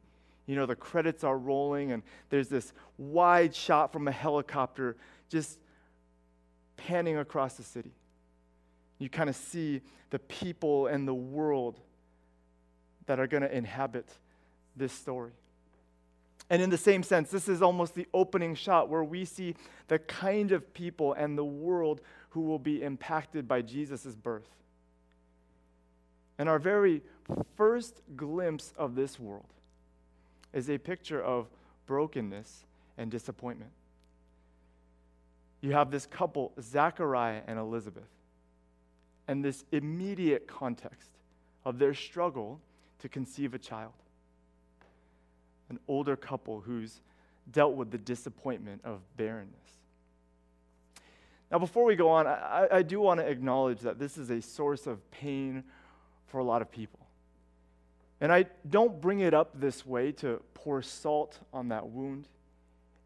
you 0.46 0.56
know, 0.56 0.66
the 0.66 0.76
credits 0.76 1.24
are 1.24 1.38
rolling, 1.38 1.92
and 1.92 2.04
there's 2.30 2.50
this 2.50 2.74
wide 2.98 3.56
shot 3.56 3.92
from 3.92 4.08
a 4.08 4.12
helicopter 4.12 4.96
just 5.30 5.60
panning 6.78 7.18
across 7.18 7.56
the 7.56 7.64
city. 7.64 7.92
You 9.00 9.10
kind 9.10 9.30
of 9.30 9.36
see 9.36 9.82
the 10.12 10.20
people 10.20 10.88
and 10.88 11.08
the 11.08 11.14
world 11.14 11.80
that 13.08 13.20
are 13.20 13.28
going 13.28 13.44
to 13.44 13.56
inhabit 13.56 14.08
this 14.76 14.94
story. 14.94 15.32
And 16.50 16.62
in 16.62 16.70
the 16.70 16.78
same 16.78 17.02
sense, 17.02 17.32
this 17.32 17.50
is 17.50 17.64
almost 17.64 17.96
the 17.96 18.08
opening 18.14 18.54
shot 18.54 18.88
where 18.88 19.04
we 19.04 19.26
see 19.26 19.56
the 19.88 19.98
kind 19.98 20.52
of 20.52 20.74
people 20.74 21.14
and 21.14 21.36
the 21.36 21.46
world 21.46 22.02
who 22.30 22.42
will 22.42 22.60
be 22.60 22.84
impacted 22.84 23.48
by 23.48 23.64
Jesus' 23.64 24.16
birth. 24.16 24.50
And 26.38 26.48
our 26.48 26.60
very 26.60 27.02
first 27.56 28.02
glimpse 28.16 28.74
of 28.78 28.94
this 28.94 29.20
world 29.20 29.55
is 30.56 30.70
a 30.70 30.80
picture 30.80 31.22
of 31.22 31.48
brokenness 31.86 32.66
and 32.98 33.12
disappointment. 33.12 33.72
You 35.62 35.74
have 35.74 35.92
this 35.92 36.06
couple, 36.06 36.54
Zachariah 36.60 37.42
and 37.46 37.60
Elizabeth, 37.60 38.10
and 39.28 39.44
this 39.44 39.66
immediate 39.72 40.48
context 40.48 41.10
of 41.66 41.78
their 41.78 41.94
struggle 41.94 42.62
to 43.00 43.10
conceive 43.10 43.54
a 43.54 43.60
child. 43.60 43.94
An 45.70 45.80
older 45.88 46.16
couple 46.16 46.62
who's 46.62 47.02
dealt 47.52 47.74
with 47.74 47.92
the 47.92 47.98
disappointment 47.98 48.82
of 48.84 49.02
barrenness. 49.18 49.54
Now, 51.52 51.60
before 51.60 51.84
we 51.84 51.96
go 51.96 52.10
on, 52.10 52.28
I, 52.28 52.68
I 52.72 52.82
do 52.82 53.00
want 53.00 53.20
to 53.20 53.28
acknowledge 53.28 53.82
that 53.82 54.00
this 54.00 54.18
is 54.18 54.30
a 54.30 54.42
source 54.42 54.88
of 54.88 55.10
pain 55.12 55.64
for 56.28 56.40
a 56.40 56.44
lot 56.44 56.62
of 56.62 56.72
people. 56.72 57.05
And 58.22 58.32
I 58.32 58.46
don't 58.70 59.02
bring 59.02 59.20
it 59.20 59.34
up 59.34 59.60
this 59.60 59.86
way 59.86 60.12
to 60.14 60.42
pour 60.54 60.82
salt 60.82 61.40
on 61.54 61.70
that 61.70 61.88
wound. 61.90 62.28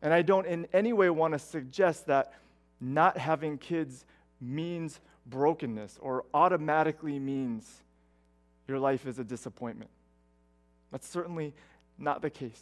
And 0.01 0.13
I 0.13 0.21
don't 0.21 0.45
in 0.45 0.67
any 0.71 0.93
way 0.93 1.09
want 1.09 1.33
to 1.33 1.39
suggest 1.39 2.07
that 2.07 2.33
not 2.79 3.17
having 3.17 3.57
kids 3.57 4.05
means 4.39 4.99
brokenness 5.25 5.97
or 6.01 6.25
automatically 6.33 7.19
means 7.19 7.83
your 8.67 8.79
life 8.79 9.05
is 9.05 9.19
a 9.19 9.23
disappointment. 9.23 9.89
That's 10.91 11.07
certainly 11.07 11.53
not 11.97 12.21
the 12.21 12.29
case. 12.29 12.61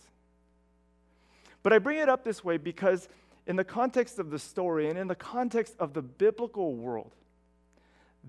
But 1.63 1.74
I 1.74 1.80
bring 1.80 2.00
it 2.00 2.10
up 2.10 2.24
this 2.24 2.44
way 2.44 2.58
because, 2.58 3.10
in 3.46 3.56
the 3.56 3.63
context 3.63 4.20
of 4.20 4.30
the 4.30 4.39
story 4.39 4.89
and 4.89 4.98
in 4.98 5.08
the 5.08 5.16
context 5.16 5.75
of 5.80 5.94
the 5.94 6.01
biblical 6.01 6.75
world, 6.75 7.13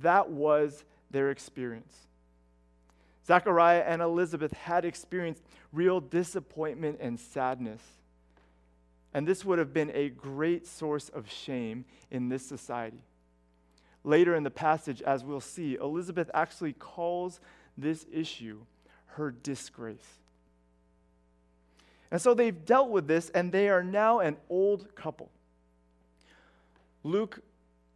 that 0.02 0.28
was 0.30 0.84
their 1.10 1.30
experience. 1.30 2.07
Zachariah 3.28 3.84
and 3.86 4.00
Elizabeth 4.00 4.52
had 4.52 4.86
experienced 4.86 5.42
real 5.70 6.00
disappointment 6.00 6.98
and 6.98 7.20
sadness. 7.20 7.82
And 9.12 9.28
this 9.28 9.44
would 9.44 9.58
have 9.58 9.74
been 9.74 9.90
a 9.92 10.08
great 10.08 10.66
source 10.66 11.10
of 11.10 11.30
shame 11.30 11.84
in 12.10 12.30
this 12.30 12.44
society. 12.46 13.02
Later 14.02 14.34
in 14.34 14.44
the 14.44 14.50
passage, 14.50 15.02
as 15.02 15.24
we'll 15.24 15.42
see, 15.42 15.74
Elizabeth 15.74 16.30
actually 16.32 16.72
calls 16.72 17.38
this 17.76 18.06
issue 18.10 18.60
her 19.08 19.30
disgrace. 19.30 20.18
And 22.10 22.20
so 22.20 22.32
they've 22.32 22.64
dealt 22.64 22.88
with 22.88 23.06
this, 23.06 23.28
and 23.30 23.52
they 23.52 23.68
are 23.68 23.82
now 23.82 24.20
an 24.20 24.38
old 24.48 24.94
couple. 24.94 25.30
Luke 27.02 27.40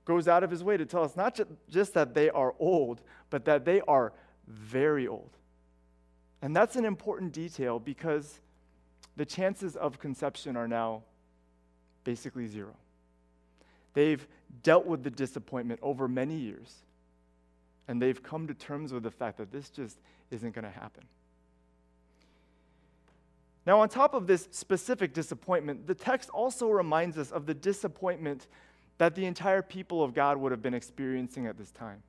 goes 0.04 0.28
out 0.28 0.42
of 0.42 0.50
his 0.50 0.62
way 0.62 0.76
to 0.76 0.84
tell 0.84 1.04
us 1.04 1.16
not 1.16 1.40
just 1.70 1.94
that 1.94 2.12
they 2.12 2.28
are 2.28 2.54
old, 2.58 3.00
but 3.30 3.46
that 3.46 3.64
they 3.64 3.80
are 3.82 4.12
very 4.52 5.06
old. 5.06 5.30
And 6.40 6.54
that's 6.54 6.76
an 6.76 6.84
important 6.84 7.32
detail 7.32 7.78
because 7.78 8.40
the 9.16 9.24
chances 9.24 9.76
of 9.76 9.98
conception 9.98 10.56
are 10.56 10.68
now 10.68 11.02
basically 12.04 12.46
zero. 12.46 12.74
They've 13.94 14.26
dealt 14.62 14.86
with 14.86 15.02
the 15.02 15.10
disappointment 15.10 15.80
over 15.82 16.08
many 16.08 16.36
years, 16.36 16.74
and 17.88 18.00
they've 18.00 18.22
come 18.22 18.46
to 18.46 18.54
terms 18.54 18.92
with 18.92 19.02
the 19.02 19.10
fact 19.10 19.38
that 19.38 19.52
this 19.52 19.68
just 19.68 19.98
isn't 20.30 20.54
going 20.54 20.64
to 20.64 20.70
happen. 20.70 21.04
Now, 23.64 23.80
on 23.80 23.88
top 23.88 24.14
of 24.14 24.26
this 24.26 24.48
specific 24.50 25.14
disappointment, 25.14 25.86
the 25.86 25.94
text 25.94 26.30
also 26.30 26.68
reminds 26.70 27.16
us 27.16 27.30
of 27.30 27.46
the 27.46 27.54
disappointment 27.54 28.48
that 28.98 29.14
the 29.14 29.24
entire 29.24 29.62
people 29.62 30.02
of 30.02 30.14
God 30.14 30.36
would 30.38 30.50
have 30.50 30.62
been 30.62 30.74
experiencing 30.74 31.46
at 31.46 31.56
this 31.56 31.70
time. 31.70 32.02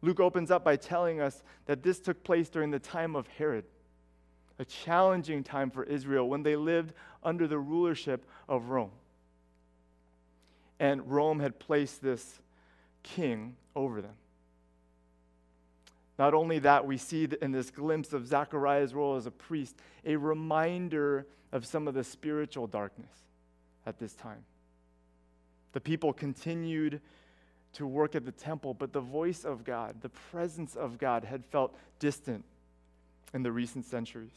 Luke 0.00 0.20
opens 0.20 0.50
up 0.50 0.64
by 0.64 0.76
telling 0.76 1.20
us 1.20 1.42
that 1.66 1.82
this 1.82 1.98
took 1.98 2.22
place 2.22 2.48
during 2.48 2.70
the 2.70 2.78
time 2.78 3.16
of 3.16 3.26
Herod, 3.26 3.64
a 4.58 4.64
challenging 4.64 5.42
time 5.42 5.70
for 5.70 5.84
Israel 5.84 6.28
when 6.28 6.42
they 6.42 6.56
lived 6.56 6.92
under 7.22 7.46
the 7.46 7.58
rulership 7.58 8.24
of 8.48 8.70
Rome. 8.70 8.92
And 10.78 11.10
Rome 11.10 11.40
had 11.40 11.58
placed 11.58 12.02
this 12.02 12.38
king 13.02 13.56
over 13.74 14.00
them. 14.00 14.14
Not 16.18 16.34
only 16.34 16.58
that, 16.60 16.86
we 16.86 16.96
see 16.96 17.28
in 17.40 17.52
this 17.52 17.70
glimpse 17.70 18.12
of 18.12 18.26
Zechariah's 18.26 18.94
role 18.94 19.16
as 19.16 19.26
a 19.26 19.30
priest 19.30 19.76
a 20.04 20.16
reminder 20.16 21.26
of 21.52 21.64
some 21.64 21.88
of 21.88 21.94
the 21.94 22.04
spiritual 22.04 22.66
darkness 22.66 23.12
at 23.86 23.98
this 23.98 24.14
time. 24.14 24.44
The 25.72 25.80
people 25.80 26.12
continued 26.12 27.00
to 27.78 27.86
work 27.86 28.16
at 28.16 28.24
the 28.24 28.32
temple, 28.32 28.74
but 28.74 28.92
the 28.92 29.00
voice 29.00 29.44
of 29.44 29.64
God, 29.64 30.02
the 30.02 30.08
presence 30.08 30.74
of 30.74 30.98
God, 30.98 31.22
had 31.22 31.44
felt 31.46 31.76
distant 32.00 32.44
in 33.32 33.44
the 33.44 33.52
recent 33.52 33.84
centuries. 33.84 34.34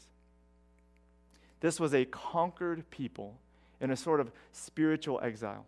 This 1.58 1.80
was 1.80 1.92
a 1.92 2.04
conquered 2.04 2.88
people 2.90 3.34
in 3.80 3.90
a 3.90 3.96
sort 3.96 4.20
of 4.20 4.30
spiritual 4.52 5.20
exile. 5.24 5.66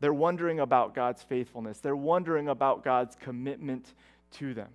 They're 0.00 0.12
wondering 0.12 0.58
about 0.58 0.94
God's 0.94 1.22
faithfulness, 1.22 1.80
they're 1.80 1.94
wondering 1.94 2.48
about 2.48 2.82
God's 2.82 3.14
commitment 3.14 3.92
to 4.32 4.54
them. 4.54 4.70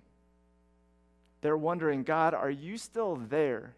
They're 1.40 1.56
wondering, 1.56 2.04
God, 2.04 2.34
are 2.34 2.50
you 2.50 2.78
still 2.78 3.16
there? 3.16 3.74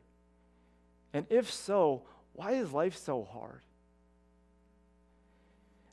And 1.15 1.27
if 1.31 1.51
so, 1.51 2.03
why 2.35 2.53
is 2.53 2.73
life 2.73 2.97
so 2.97 3.25
hard? 3.25 3.63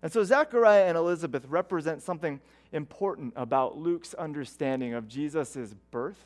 And 0.04 0.12
so 0.12 0.22
Zechariah 0.26 0.86
and 0.86 0.98
Elizabeth 0.98 1.46
represent 1.48 2.04
something 2.04 2.42
important 2.74 3.34
about 3.38 3.78
Luke's 3.78 4.14
understanding 4.14 4.94
of 4.94 5.08
Jesus' 5.08 5.74
birth, 5.92 6.20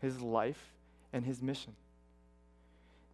his 0.00 0.22
life, 0.22 0.72
and 1.12 1.26
his 1.26 1.42
mission. 1.42 1.76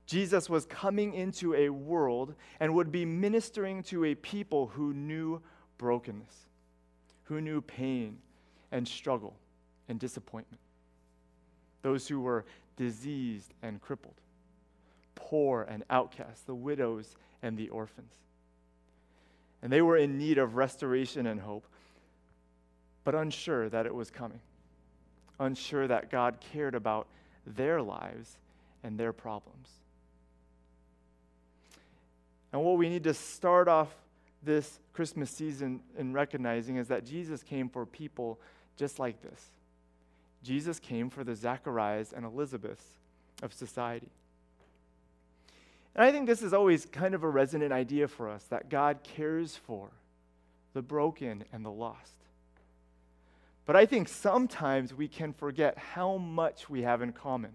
Jesus 0.07 0.49
was 0.49 0.67
coming 0.67 1.15
into 1.15 1.53
a 1.53 1.69
world 1.69 2.37
and 2.61 2.75
would 2.77 2.93
be 2.93 3.05
ministering 3.05 3.83
to 3.85 4.05
a 4.05 4.15
people 4.15 4.69
who 4.69 4.95
knew 4.95 5.43
brokenness, 5.79 6.47
who 7.25 7.41
knew 7.41 7.61
pain 7.61 8.19
and 8.71 8.87
struggle 8.87 9.35
and 9.89 9.99
disappointment. 9.99 10.61
Those 11.83 12.07
who 12.07 12.21
were 12.21 12.45
diseased 12.77 13.53
and 13.63 13.81
crippled, 13.81 14.21
poor 15.17 15.67
and 15.69 15.83
outcast, 15.91 16.47
the 16.47 16.55
widows 16.55 17.17
and 17.43 17.59
the 17.59 17.69
orphans. 17.71 18.15
And 19.63 19.73
they 19.73 19.83
were 19.83 19.97
in 19.97 20.19
need 20.19 20.39
of 20.39 20.57
restoration 20.57 21.27
and 21.27 21.41
hope, 21.41 21.67
but 23.05 23.15
unsure 23.15 23.69
that 23.69 23.87
it 23.87 23.95
was 23.95 24.11
coming, 24.11 24.41
unsure 25.41 25.89
that 25.89 26.11
God 26.11 26.39
cared 26.53 26.75
about 26.75 27.07
their 27.47 27.81
lives 27.81 28.37
and 28.83 28.99
their 28.99 29.13
problems. 29.13 29.69
And 32.53 32.63
what 32.63 32.77
we 32.79 32.89
need 32.89 33.05
to 33.05 33.15
start 33.15 33.69
off 33.69 33.95
this 34.43 34.79
Christmas 34.93 35.31
season 35.31 35.81
in 35.99 36.13
recognizing 36.13 36.77
is 36.77 36.89
that 36.89 37.05
Jesus 37.05 37.43
came 37.43 37.69
for 37.69 37.85
people 37.85 38.39
just 38.77 38.99
like 38.99 39.21
this. 39.23 39.51
Jesus 40.43 40.79
came 40.79 41.11
for 41.11 41.25
the 41.25 41.35
Zacharias 41.35 42.13
and 42.13 42.25
Elizabeths 42.25 42.85
of 43.43 43.53
society. 43.53 44.09
And 45.97 46.05
I 46.05 46.13
think 46.13 46.27
this 46.27 46.43
is 46.43 46.53
always 46.53 46.85
kind 46.85 47.15
of 47.15 47.25
a 47.25 47.29
resonant 47.29 47.73
idea 47.73 48.07
for 48.07 48.29
us 48.29 48.45
that 48.51 48.69
God 48.69 48.99
cares 49.03 49.57
for 49.57 49.89
the 50.75 50.83
broken 50.83 51.43
and 51.55 51.65
the 51.65 51.71
lost. 51.71 52.13
But 53.65 53.77
I 53.77 53.87
think 53.87 54.07
sometimes 54.07 54.93
we 54.93 55.09
can 55.09 55.33
forget 55.33 55.79
how 55.79 56.19
much 56.19 56.69
we 56.69 56.83
have 56.83 57.01
in 57.01 57.13
common 57.13 57.53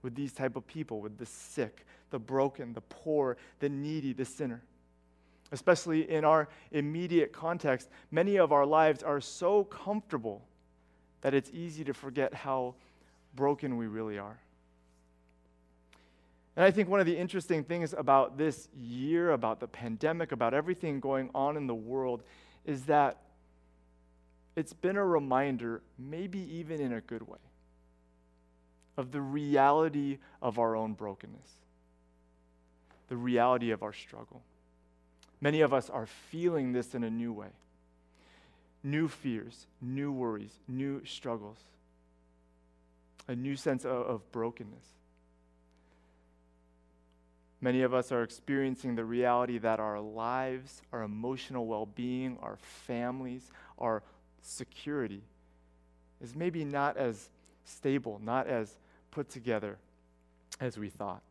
with 0.00 0.14
these 0.14 0.32
type 0.32 0.54
of 0.54 0.64
people, 0.68 1.00
with 1.00 1.18
the 1.18 1.26
sick, 1.26 1.84
the 2.10 2.20
broken, 2.20 2.72
the 2.72 2.80
poor, 2.82 3.36
the 3.58 3.68
needy, 3.68 4.12
the 4.12 4.24
sinner. 4.24 4.62
Especially 5.50 6.08
in 6.08 6.24
our 6.24 6.48
immediate 6.70 7.32
context, 7.32 7.88
many 8.12 8.36
of 8.36 8.52
our 8.52 8.64
lives 8.64 9.02
are 9.02 9.20
so 9.20 9.64
comfortable 9.64 10.40
that 11.20 11.34
it's 11.34 11.50
easy 11.52 11.82
to 11.82 11.92
forget 11.92 12.32
how 12.32 12.74
broken 13.34 13.76
we 13.76 13.88
really 13.88 14.18
are. 14.18 14.38
And 16.56 16.64
I 16.64 16.70
think 16.70 16.88
one 16.88 17.00
of 17.00 17.06
the 17.06 17.16
interesting 17.16 17.64
things 17.64 17.94
about 17.96 18.36
this 18.36 18.68
year, 18.78 19.30
about 19.30 19.60
the 19.60 19.68
pandemic, 19.68 20.32
about 20.32 20.52
everything 20.52 21.00
going 21.00 21.30
on 21.34 21.56
in 21.56 21.66
the 21.66 21.74
world, 21.74 22.22
is 22.66 22.84
that 22.84 23.18
it's 24.54 24.74
been 24.74 24.96
a 24.96 25.04
reminder, 25.04 25.80
maybe 25.98 26.38
even 26.56 26.80
in 26.80 26.92
a 26.92 27.00
good 27.00 27.26
way, 27.26 27.38
of 28.98 29.12
the 29.12 29.20
reality 29.22 30.18
of 30.42 30.58
our 30.58 30.76
own 30.76 30.92
brokenness, 30.92 31.48
the 33.08 33.16
reality 33.16 33.70
of 33.70 33.82
our 33.82 33.94
struggle. 33.94 34.42
Many 35.40 35.62
of 35.62 35.72
us 35.72 35.88
are 35.88 36.06
feeling 36.06 36.72
this 36.72 36.94
in 36.94 37.02
a 37.02 37.10
new 37.10 37.32
way 37.32 37.48
new 38.84 39.06
fears, 39.06 39.66
new 39.80 40.10
worries, 40.10 40.58
new 40.66 41.04
struggles, 41.04 41.58
a 43.28 43.36
new 43.36 43.54
sense 43.54 43.84
of, 43.84 43.92
of 43.92 44.32
brokenness. 44.32 44.84
Many 47.62 47.82
of 47.82 47.94
us 47.94 48.10
are 48.10 48.24
experiencing 48.24 48.96
the 48.96 49.04
reality 49.04 49.56
that 49.58 49.78
our 49.78 50.00
lives, 50.00 50.82
our 50.92 51.02
emotional 51.02 51.66
well 51.66 51.86
being, 51.86 52.36
our 52.42 52.56
families, 52.56 53.50
our 53.78 54.02
security 54.42 55.22
is 56.20 56.34
maybe 56.34 56.64
not 56.64 56.96
as 56.96 57.30
stable, 57.64 58.20
not 58.22 58.48
as 58.48 58.76
put 59.12 59.30
together 59.30 59.78
as 60.60 60.76
we 60.76 60.88
thought. 60.88 61.22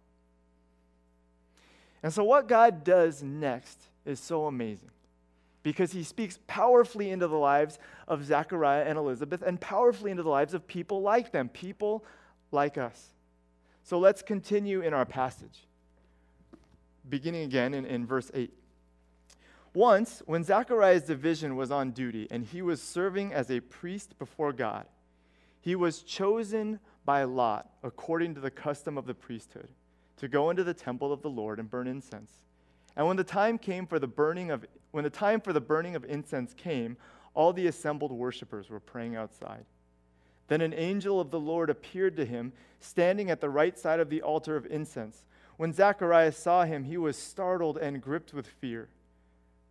And 2.01 2.13
so, 2.13 2.23
what 2.23 2.47
God 2.47 2.85
does 2.85 3.21
next 3.21 3.79
is 4.05 4.19
so 4.19 4.47
amazing 4.47 4.89
because 5.63 5.91
he 5.91 6.03
speaks 6.03 6.39
powerfully 6.47 7.11
into 7.11 7.27
the 7.27 7.37
lives 7.37 7.77
of 8.07 8.25
Zechariah 8.25 8.85
and 8.85 8.97
Elizabeth 8.97 9.41
and 9.41 9.59
powerfully 9.59 10.11
into 10.11 10.23
the 10.23 10.29
lives 10.29 10.53
of 10.53 10.65
people 10.65 11.01
like 11.01 11.31
them, 11.31 11.49
people 11.49 12.03
like 12.51 12.77
us. 12.77 13.09
So, 13.83 13.99
let's 13.99 14.21
continue 14.21 14.81
in 14.81 14.93
our 14.93 15.05
passage, 15.05 15.67
beginning 17.09 17.43
again 17.43 17.73
in, 17.73 17.85
in 17.85 18.05
verse 18.05 18.31
8. 18.33 18.53
Once, 19.73 20.21
when 20.25 20.43
Zechariah's 20.43 21.03
division 21.03 21.55
was 21.55 21.71
on 21.71 21.91
duty 21.91 22.27
and 22.29 22.45
he 22.45 22.61
was 22.61 22.81
serving 22.81 23.33
as 23.33 23.49
a 23.49 23.61
priest 23.61 24.17
before 24.19 24.51
God, 24.51 24.85
he 25.61 25.75
was 25.75 26.01
chosen 26.01 26.79
by 27.05 27.23
lot, 27.23 27.69
according 27.83 28.35
to 28.35 28.41
the 28.41 28.51
custom 28.51 28.97
of 28.97 29.05
the 29.05 29.13
priesthood, 29.13 29.69
to 30.17 30.27
go 30.27 30.49
into 30.49 30.63
the 30.63 30.73
temple 30.73 31.13
of 31.13 31.21
the 31.21 31.29
Lord 31.29 31.59
and 31.59 31.69
burn 31.69 31.87
incense. 31.87 32.31
And 32.95 33.07
when 33.07 33.17
the 33.17 33.23
time 33.23 33.57
came 33.57 33.87
for 33.87 33.99
the 33.99 34.07
burning 34.07 34.51
of 34.51 34.65
when 34.91 35.05
the 35.05 35.09
time 35.09 35.39
for 35.39 35.53
the 35.53 35.61
burning 35.61 35.95
of 35.95 36.03
incense 36.03 36.53
came, 36.53 36.97
all 37.33 37.53
the 37.53 37.67
assembled 37.67 38.11
worshippers 38.11 38.69
were 38.69 38.81
praying 38.81 39.15
outside. 39.15 39.63
Then 40.49 40.59
an 40.59 40.73
angel 40.73 41.21
of 41.21 41.31
the 41.31 41.39
Lord 41.39 41.69
appeared 41.69 42.17
to 42.17 42.25
him, 42.25 42.51
standing 42.81 43.31
at 43.31 43.39
the 43.39 43.49
right 43.49 43.79
side 43.79 44.01
of 44.01 44.09
the 44.09 44.21
altar 44.21 44.57
of 44.57 44.65
incense. 44.65 45.23
When 45.61 45.73
Zacharias 45.73 46.37
saw 46.37 46.65
him, 46.65 46.85
he 46.85 46.97
was 46.97 47.15
startled 47.15 47.77
and 47.77 48.01
gripped 48.01 48.33
with 48.33 48.47
fear. 48.47 48.89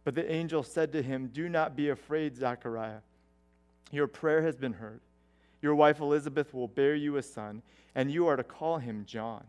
But 0.04 0.14
the 0.14 0.30
angel 0.30 0.62
said 0.62 0.92
to 0.92 1.02
him, 1.02 1.30
Do 1.32 1.48
not 1.48 1.74
be 1.74 1.88
afraid, 1.88 2.36
Zachariah. 2.36 3.00
Your 3.90 4.06
prayer 4.06 4.42
has 4.42 4.54
been 4.54 4.74
heard. 4.74 5.00
Your 5.60 5.74
wife 5.74 5.98
Elizabeth 5.98 6.54
will 6.54 6.68
bear 6.68 6.94
you 6.94 7.16
a 7.16 7.24
son, 7.24 7.62
and 7.96 8.08
you 8.08 8.28
are 8.28 8.36
to 8.36 8.44
call 8.44 8.78
him 8.78 9.04
John. 9.04 9.42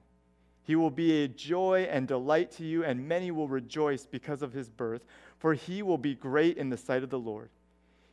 He 0.63 0.75
will 0.75 0.89
be 0.89 1.24
a 1.24 1.27
joy 1.27 1.88
and 1.91 2.07
delight 2.07 2.50
to 2.53 2.65
you, 2.65 2.83
and 2.83 3.07
many 3.07 3.29
will 3.29 3.48
rejoice 3.48 4.07
because 4.07 4.41
of 4.41 4.51
his 4.51 4.67
birth, 4.67 5.05
for 5.38 5.53
he 5.53 5.83
will 5.83 6.00
be 6.00 6.15
great 6.15 6.57
in 6.57 6.71
the 6.71 6.75
sight 6.75 7.03
of 7.03 7.12
the 7.12 7.19
Lord. 7.19 7.51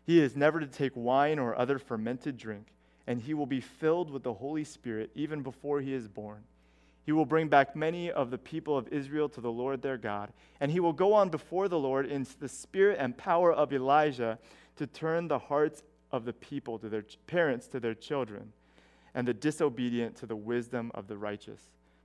He 0.04 0.20
is 0.20 0.36
never 0.36 0.60
to 0.60 0.66
take 0.66 0.92
wine 0.94 1.38
or 1.38 1.56
other 1.58 1.78
fermented 1.78 2.36
drink, 2.36 2.74
and 3.06 3.22
he 3.22 3.32
will 3.32 3.46
be 3.46 3.62
filled 3.62 4.10
with 4.10 4.22
the 4.22 4.34
Holy 4.34 4.64
Spirit 4.64 5.12
even 5.14 5.42
before 5.42 5.80
he 5.80 5.94
is 5.94 6.08
born. 6.08 6.44
He 7.08 7.12
will 7.12 7.24
bring 7.24 7.48
back 7.48 7.74
many 7.74 8.10
of 8.10 8.30
the 8.30 8.36
people 8.36 8.76
of 8.76 8.86
Israel 8.88 9.30
to 9.30 9.40
the 9.40 9.50
Lord 9.50 9.80
their 9.80 9.96
God, 9.96 10.30
and 10.60 10.70
he 10.70 10.78
will 10.78 10.92
go 10.92 11.14
on 11.14 11.30
before 11.30 11.66
the 11.66 11.78
Lord 11.78 12.04
in 12.04 12.26
the 12.38 12.50
spirit 12.50 12.98
and 13.00 13.16
power 13.16 13.50
of 13.50 13.72
Elijah 13.72 14.38
to 14.76 14.86
turn 14.86 15.26
the 15.26 15.38
hearts 15.38 15.82
of 16.12 16.26
the 16.26 16.34
people 16.34 16.78
to 16.78 16.90
their 16.90 17.06
parents 17.26 17.66
to 17.68 17.80
their 17.80 17.94
children, 17.94 18.52
and 19.14 19.26
the 19.26 19.32
disobedient 19.32 20.16
to 20.16 20.26
the 20.26 20.36
wisdom 20.36 20.90
of 20.92 21.08
the 21.08 21.16
righteous, 21.16 21.62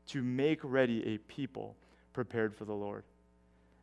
to 0.08 0.24
make 0.24 0.62
ready 0.64 1.06
a 1.06 1.18
people 1.18 1.76
prepared 2.14 2.56
for 2.56 2.64
the 2.64 2.72
Lord. 2.72 3.04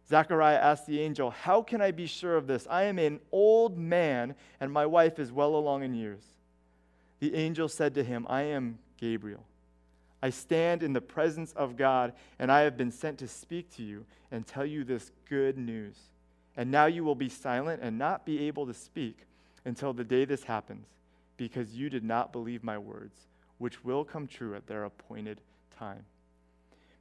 Zechariah 0.08 0.56
asked 0.56 0.86
the 0.86 1.00
angel, 1.00 1.28
How 1.30 1.60
can 1.60 1.82
I 1.82 1.90
be 1.90 2.06
sure 2.06 2.38
of 2.38 2.46
this? 2.46 2.66
I 2.70 2.84
am 2.84 2.98
an 2.98 3.20
old 3.30 3.76
man, 3.76 4.36
and 4.58 4.72
my 4.72 4.86
wife 4.86 5.18
is 5.18 5.30
well 5.30 5.54
along 5.54 5.82
in 5.82 5.92
years. 5.92 6.22
The 7.18 7.34
angel 7.34 7.68
said 7.68 7.94
to 7.96 8.02
him, 8.02 8.26
I 8.30 8.44
am 8.44 8.78
Gabriel. 8.96 9.44
I 10.22 10.30
stand 10.30 10.82
in 10.82 10.92
the 10.92 11.00
presence 11.00 11.52
of 11.54 11.76
God, 11.76 12.12
and 12.38 12.52
I 12.52 12.60
have 12.60 12.76
been 12.76 12.90
sent 12.90 13.18
to 13.18 13.28
speak 13.28 13.74
to 13.76 13.82
you 13.82 14.04
and 14.30 14.46
tell 14.46 14.66
you 14.66 14.84
this 14.84 15.12
good 15.28 15.56
news. 15.56 15.96
And 16.56 16.70
now 16.70 16.86
you 16.86 17.04
will 17.04 17.14
be 17.14 17.28
silent 17.28 17.80
and 17.82 17.98
not 17.98 18.26
be 18.26 18.46
able 18.46 18.66
to 18.66 18.74
speak 18.74 19.26
until 19.64 19.92
the 19.92 20.04
day 20.04 20.24
this 20.24 20.44
happens, 20.44 20.86
because 21.36 21.74
you 21.74 21.88
did 21.88 22.04
not 22.04 22.32
believe 22.32 22.62
my 22.62 22.76
words, 22.76 23.28
which 23.58 23.84
will 23.84 24.04
come 24.04 24.26
true 24.26 24.54
at 24.54 24.66
their 24.66 24.84
appointed 24.84 25.40
time. 25.76 26.04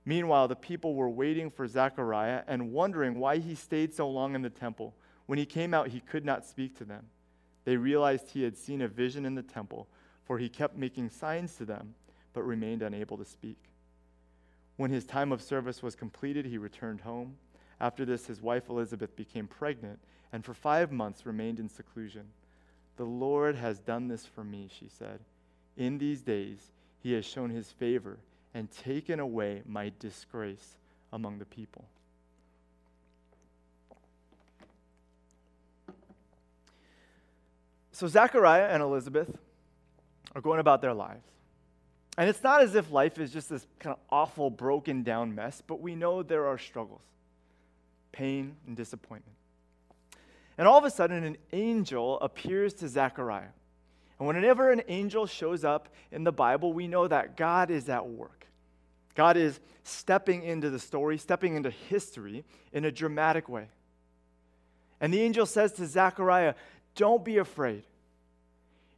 Meanwhile, 0.06 0.48
the 0.48 0.56
people 0.56 0.96
were 0.96 1.10
waiting 1.10 1.52
for 1.52 1.68
Zechariah 1.68 2.44
and 2.48 2.72
wondering 2.72 3.20
why 3.20 3.38
he 3.38 3.54
stayed 3.54 3.94
so 3.94 4.10
long 4.10 4.34
in 4.34 4.42
the 4.42 4.50
temple. 4.50 4.96
When 5.26 5.38
he 5.38 5.46
came 5.46 5.74
out, 5.74 5.90
he 5.90 6.00
could 6.00 6.26
not 6.26 6.46
speak 6.46 6.78
to 6.78 6.86
them. 6.86 7.08
They 7.66 7.76
realized 7.78 8.30
he 8.30 8.44
had 8.44 8.58
seen 8.58 8.82
a 8.82 8.88
vision 8.88 9.26
in 9.26 9.36
the 9.36 9.44
temple, 9.44 9.88
for 10.24 10.40
he 10.40 10.50
kept 10.50 10.78
making 10.78 11.10
signs 11.10 11.56
to 11.56 11.66
them, 11.66 11.96
but 12.34 12.44
remained 12.44 12.82
unable 12.82 13.18
to 13.18 13.26
speak. 13.26 13.58
When 14.78 14.92
his 14.92 15.06
time 15.06 15.32
of 15.32 15.42
service 15.42 15.84
was 15.84 15.96
completed, 15.96 16.46
he 16.46 16.58
returned 16.58 17.02
home. 17.02 17.36
After 17.82 18.06
this, 18.06 18.28
his 18.28 18.42
wife 18.42 18.70
Elizabeth 18.70 19.16
became 19.16 19.48
pregnant 19.48 20.00
and 20.32 20.46
for 20.46 20.54
five 20.54 20.92
months 20.92 21.26
remained 21.26 21.60
in 21.60 21.70
seclusion. 21.70 22.26
The 22.98 23.06
Lord 23.06 23.56
has 23.56 23.80
done 23.80 24.08
this 24.08 24.26
for 24.26 24.44
me, 24.44 24.70
she 24.72 24.88
said. 24.88 25.20
In 25.78 25.98
these 25.98 26.22
days, 26.22 26.72
he 27.02 27.14
has 27.14 27.26
shown 27.26 27.50
his 27.50 27.72
favor 27.72 28.18
and 28.54 28.70
taken 28.72 29.20
away 29.20 29.62
my 29.66 29.92
disgrace 30.00 30.78
among 31.14 31.40
the 31.40 31.46
people. 31.46 31.86
So, 37.92 38.08
Zechariah 38.08 38.68
and 38.70 38.82
Elizabeth 38.82 39.38
are 40.34 40.42
going 40.42 40.60
about 40.60 40.82
their 40.82 40.94
lives. 40.94 41.28
And 42.20 42.28
it's 42.28 42.44
not 42.44 42.62
as 42.62 42.76
if 42.76 42.92
life 42.92 43.18
is 43.18 43.32
just 43.32 43.50
this 43.50 43.66
kind 43.80 43.94
of 43.94 44.00
awful, 44.10 44.50
broken 44.50 45.04
down 45.04 45.34
mess, 45.34 45.64
but 45.66 45.80
we 45.80 45.96
know 45.96 46.22
there 46.22 46.48
are 46.48 46.58
struggles, 46.58 47.00
pain, 48.12 48.58
and 48.68 48.76
disappointment. 48.76 49.38
And 50.58 50.68
all 50.68 50.78
of 50.78 50.84
a 50.84 50.92
sudden, 50.92 51.24
an 51.24 51.38
angel 51.54 52.20
appears 52.20 52.74
to 52.74 52.90
Zechariah. 52.90 53.54
And 54.20 54.28
whenever 54.28 54.70
an 54.70 54.82
angel 54.90 55.28
shows 55.28 55.64
up 55.64 55.88
in 56.12 56.26
the 56.26 56.34
Bible, 56.34 56.74
we 56.74 56.90
know 56.90 57.08
that 57.08 57.38
God 57.38 57.72
is 57.72 57.88
at 57.88 58.06
work. 58.06 58.48
God 59.16 59.38
is 59.38 59.62
stepping 59.84 60.44
into 60.44 60.70
the 60.70 60.78
story, 60.78 61.18
stepping 61.18 61.56
into 61.56 61.70
history 61.70 62.44
in 62.74 62.84
a 62.84 62.92
dramatic 62.92 63.48
way. 63.48 63.70
And 65.00 65.14
the 65.14 65.22
angel 65.22 65.46
says 65.46 65.72
to 65.74 65.86
Zechariah, 65.86 66.56
Don't 66.96 67.24
be 67.24 67.38
afraid. 67.38 67.84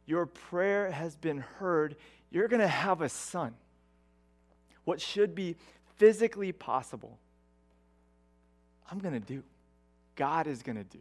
Your 0.06 0.26
prayer 0.26 0.90
has 0.90 1.14
been 1.14 1.38
heard. 1.38 1.94
You're 2.32 2.48
going 2.48 2.60
to 2.60 2.68
have 2.68 3.02
a 3.02 3.08
son. 3.08 3.54
What 4.84 5.00
should 5.00 5.34
be 5.34 5.56
physically 5.96 6.50
possible, 6.50 7.18
I'm 8.90 8.98
going 8.98 9.14
to 9.14 9.20
do. 9.20 9.42
God 10.16 10.46
is 10.46 10.62
going 10.62 10.76
to 10.76 10.84
do. 10.84 10.98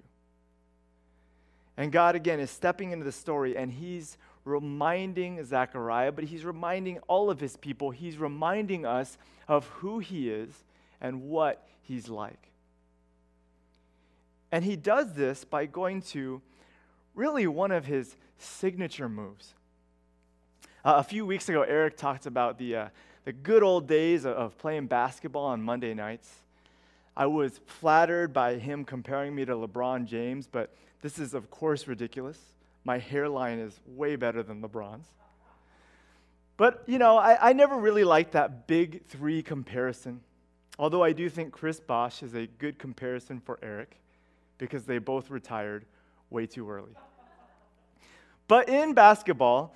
And 1.77 1.91
God, 1.91 2.15
again, 2.15 2.39
is 2.39 2.51
stepping 2.51 2.91
into 2.91 3.05
the 3.05 3.11
story 3.11 3.57
and 3.57 3.71
he's 3.71 4.17
reminding 4.45 5.43
Zechariah, 5.43 6.11
but 6.11 6.25
he's 6.25 6.45
reminding 6.45 6.99
all 7.07 7.29
of 7.29 7.39
his 7.39 7.57
people, 7.57 7.91
he's 7.91 8.17
reminding 8.17 8.85
us 8.85 9.17
of 9.47 9.65
who 9.67 9.99
he 9.99 10.29
is 10.29 10.63
and 10.99 11.23
what 11.23 11.67
he's 11.81 12.09
like. 12.09 12.49
And 14.51 14.65
he 14.65 14.75
does 14.75 15.13
this 15.13 15.45
by 15.45 15.65
going 15.65 16.01
to 16.03 16.41
really 17.15 17.47
one 17.47 17.71
of 17.71 17.85
his 17.85 18.15
signature 18.37 19.07
moves. 19.07 19.53
Uh, 20.83 20.95
a 20.97 21.03
few 21.03 21.27
weeks 21.27 21.47
ago, 21.47 21.61
Eric 21.61 21.95
talked 21.95 22.25
about 22.25 22.57
the, 22.57 22.75
uh, 22.75 22.87
the 23.23 23.31
good 23.31 23.61
old 23.61 23.87
days 23.87 24.25
of, 24.25 24.35
of 24.35 24.57
playing 24.57 24.87
basketball 24.87 25.45
on 25.45 25.61
Monday 25.61 25.93
nights. 25.93 26.27
I 27.15 27.27
was 27.27 27.59
flattered 27.67 28.33
by 28.33 28.55
him 28.55 28.83
comparing 28.83 29.35
me 29.35 29.45
to 29.45 29.53
LeBron 29.53 30.05
James, 30.05 30.47
but 30.47 30.73
this 31.03 31.19
is, 31.19 31.35
of 31.35 31.51
course, 31.51 31.87
ridiculous. 31.87 32.39
My 32.83 32.97
hairline 32.97 33.59
is 33.59 33.79
way 33.85 34.15
better 34.15 34.41
than 34.41 34.59
LeBron's. 34.59 35.05
But, 36.57 36.83
you 36.87 36.97
know, 36.97 37.15
I, 37.15 37.49
I 37.49 37.53
never 37.53 37.77
really 37.77 38.03
liked 38.03 38.31
that 38.31 38.65
big 38.65 39.05
three 39.05 39.43
comparison. 39.43 40.21
Although 40.79 41.03
I 41.03 41.11
do 41.11 41.29
think 41.29 41.51
Chris 41.51 41.79
Bosh 41.79 42.23
is 42.23 42.33
a 42.33 42.47
good 42.47 42.79
comparison 42.79 43.39
for 43.39 43.59
Eric 43.61 43.97
because 44.57 44.85
they 44.85 44.97
both 44.97 45.29
retired 45.29 45.85
way 46.31 46.47
too 46.47 46.67
early. 46.67 46.93
But 48.47 48.67
in 48.67 48.95
basketball, 48.95 49.75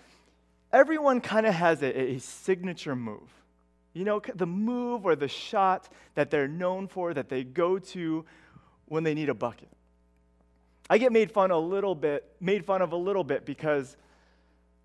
everyone 0.76 1.22
kind 1.22 1.46
of 1.46 1.54
has 1.54 1.82
a, 1.82 2.02
a, 2.02 2.20
signature 2.20 2.98
move. 2.98 3.30
You 3.94 4.04
know, 4.04 4.22
the 4.36 4.46
move 4.46 5.06
or 5.06 5.16
the 5.16 5.30
shot 5.30 5.88
that 6.16 6.30
they're 6.30 6.50
known 6.50 6.90
for, 6.90 7.14
that 7.14 7.30
they 7.30 7.46
go 7.46 7.80
to 7.80 8.26
when 8.88 9.06
they 9.06 9.14
need 9.14 9.30
a 9.30 9.34
bucket. 9.34 9.70
I 10.90 10.98
get 10.98 11.14
made 11.14 11.32
fun 11.32 11.52
a 11.52 11.58
little 11.58 11.96
bit, 11.96 12.30
made 12.42 12.66
fun 12.66 12.82
of 12.82 12.92
a 12.92 12.98
little 12.98 13.24
bit 13.24 13.46
because 13.46 13.96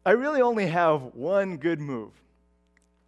I 0.06 0.12
really 0.12 0.40
only 0.40 0.68
have 0.68 1.02
one 1.14 1.56
good 1.56 1.80
move. 1.80 2.12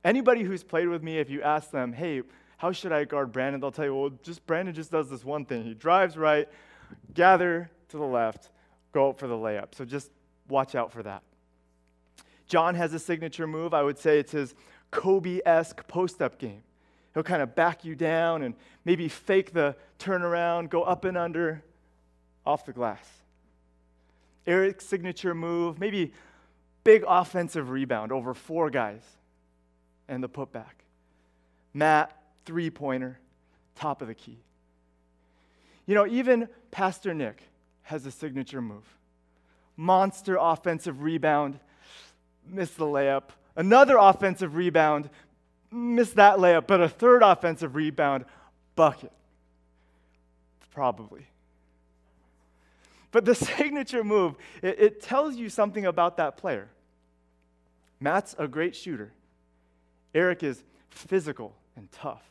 Anybody 0.04 0.42
who's 0.42 0.64
played 0.64 0.88
with 0.88 1.04
me, 1.04 1.18
if 1.18 1.30
you 1.30 1.40
ask 1.40 1.70
them, 1.70 1.92
hey, 1.92 2.22
how 2.56 2.72
should 2.72 2.90
I 2.90 3.04
guard 3.04 3.30
Brandon? 3.30 3.60
They'll 3.60 3.70
tell 3.70 3.84
you, 3.84 3.94
well, 3.94 4.10
just 4.24 4.44
Brandon 4.44 4.74
just 4.74 4.90
does 4.90 5.08
this 5.08 5.24
one 5.24 5.44
thing. 5.44 5.62
He 5.62 5.74
drives 5.74 6.16
right, 6.16 6.48
gather 7.14 7.70
to 7.90 7.96
the 7.96 8.04
left, 8.04 8.50
go 8.90 9.10
up 9.10 9.20
for 9.20 9.28
the 9.28 9.36
layup. 9.36 9.76
So 9.76 9.84
just 9.84 10.10
watch 10.48 10.74
out 10.74 10.92
for 10.92 11.04
that. 11.04 11.22
John 12.52 12.74
has 12.74 12.92
a 12.92 12.98
signature 12.98 13.46
move. 13.46 13.72
I 13.72 13.82
would 13.82 13.96
say 13.96 14.18
it's 14.18 14.32
his 14.32 14.54
Kobe 14.90 15.40
esque 15.46 15.88
post 15.88 16.20
up 16.20 16.38
game. 16.38 16.62
He'll 17.14 17.22
kind 17.22 17.40
of 17.40 17.54
back 17.54 17.82
you 17.82 17.94
down 17.94 18.42
and 18.42 18.54
maybe 18.84 19.08
fake 19.08 19.54
the 19.54 19.74
turnaround, 19.98 20.68
go 20.68 20.82
up 20.82 21.06
and 21.06 21.16
under, 21.16 21.62
off 22.44 22.66
the 22.66 22.74
glass. 22.74 23.08
Eric's 24.46 24.84
signature 24.84 25.34
move, 25.34 25.80
maybe 25.80 26.12
big 26.84 27.04
offensive 27.08 27.70
rebound 27.70 28.12
over 28.12 28.34
four 28.34 28.68
guys 28.68 29.00
and 30.06 30.22
the 30.22 30.28
putback. 30.28 30.84
Matt, 31.72 32.14
three 32.44 32.68
pointer, 32.68 33.18
top 33.76 34.02
of 34.02 34.08
the 34.08 34.14
key. 34.14 34.36
You 35.86 35.94
know, 35.94 36.06
even 36.06 36.50
Pastor 36.70 37.14
Nick 37.14 37.44
has 37.84 38.04
a 38.04 38.10
signature 38.10 38.60
move 38.60 38.84
monster 39.74 40.36
offensive 40.38 41.02
rebound, 41.02 41.58
miss 42.46 42.70
the 42.72 42.84
layup. 42.84 43.24
Another 43.56 43.96
offensive 43.96 44.56
rebound, 44.56 45.10
miss 45.70 46.12
that 46.12 46.38
layup, 46.38 46.66
but 46.66 46.80
a 46.80 46.88
third 46.88 47.22
offensive 47.22 47.74
rebound, 47.74 48.24
bucket. 48.76 49.12
Probably. 50.72 51.26
But 53.10 53.24
the 53.24 53.34
signature 53.34 54.02
move, 54.02 54.36
it, 54.62 54.80
it, 54.80 55.02
tells 55.02 55.36
you 55.36 55.48
something 55.48 55.86
about 55.86 56.16
that 56.16 56.36
player. 56.36 56.68
Matt's 58.00 58.34
a 58.38 58.48
great 58.48 58.74
shooter. 58.74 59.12
Eric 60.14 60.42
is 60.42 60.64
physical 60.90 61.54
and 61.76 61.90
tough. 61.92 62.22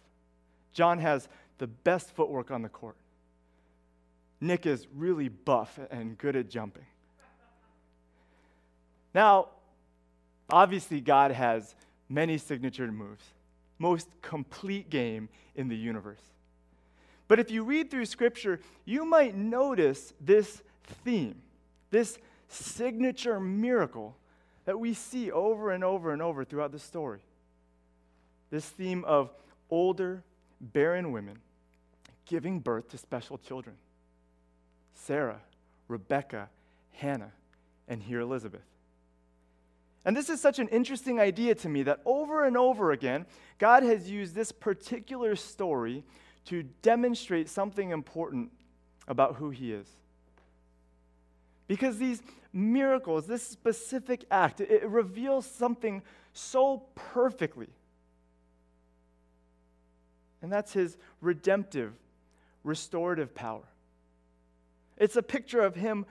John 0.74 1.00
has 1.00 1.28
the 1.60 1.68
best 1.68 2.12
footwork 2.12 2.52
on 2.52 2.62
the 2.62 2.70
court. 2.70 2.96
Nick 4.40 4.66
is 4.66 4.88
really 4.96 5.30
buff 5.30 5.80
and 5.92 6.18
good 6.18 6.36
at 6.36 6.50
jumping. 6.50 6.86
Now, 9.14 9.50
obviously, 10.52 11.02
God 11.02 11.32
has 11.32 11.76
many 12.10 12.38
signature 12.38 12.92
moves, 12.92 13.24
most 13.80 14.10
complete 14.22 14.90
game 14.90 15.30
in 15.56 15.68
the 15.68 15.76
universe. 15.76 16.22
But 17.28 17.40
if 17.40 17.50
you 17.50 17.64
read 17.64 17.90
through 17.90 18.06
Scripture, 18.06 18.60
you 18.86 19.06
might 19.06 19.36
notice 19.36 20.14
this 20.20 20.62
theme, 21.06 21.42
this 21.90 22.18
signature 22.50 23.40
miracle 23.40 24.18
that 24.66 24.80
we 24.80 24.94
see 24.94 25.32
over 25.32 25.72
and 25.72 25.84
over 25.84 26.12
and 26.12 26.22
over 26.22 26.44
throughout 26.44 26.72
the 26.72 26.80
story. 26.80 27.22
This 28.50 28.66
theme 28.66 29.06
of 29.06 29.32
older, 29.70 30.24
barren 30.60 31.12
women 31.12 31.40
giving 32.26 32.60
birth 32.60 32.90
to 32.90 32.98
special 32.98 33.38
children 33.38 33.76
Sarah, 34.94 35.42
Rebecca, 35.88 36.50
Hannah, 36.94 37.32
and 37.88 38.04
here 38.04 38.20
Elizabeth. 38.20 38.62
And 40.04 40.18
this 40.18 40.30
is 40.30 40.42
such 40.42 40.58
an 40.60 40.68
interesting 40.70 41.20
idea 41.20 41.54
to 41.56 41.70
me 41.70 41.84
that 41.84 42.02
over 42.06 42.46
and 42.46 42.58
over 42.58 42.92
again, 42.92 43.26
God 43.60 43.84
has 43.84 44.10
used 44.10 44.34
this 44.34 44.52
particular 44.52 45.36
story 45.36 46.04
to 46.46 46.64
demonstrate 46.82 47.50
something 47.50 47.92
important 47.92 48.52
about 49.08 49.36
who 49.36 49.52
He 49.52 49.72
is. 49.72 49.88
Because 51.68 52.00
these 52.00 52.22
miracles, 52.52 53.28
this 53.28 53.46
specific 53.46 54.26
act, 54.32 54.60
it, 54.60 54.88
reveals 54.88 55.46
something 55.46 56.02
so 56.34 56.84
perfectly. 56.96 57.70
And 60.42 60.52
that's 60.52 60.74
His 60.74 60.98
redemptive, 61.22 61.94
restorative 62.64 63.36
power. 63.36 63.64
It's 64.98 65.16
a 65.16 65.24
picture 65.24 65.62
of 65.62 65.76
Him 65.76 66.08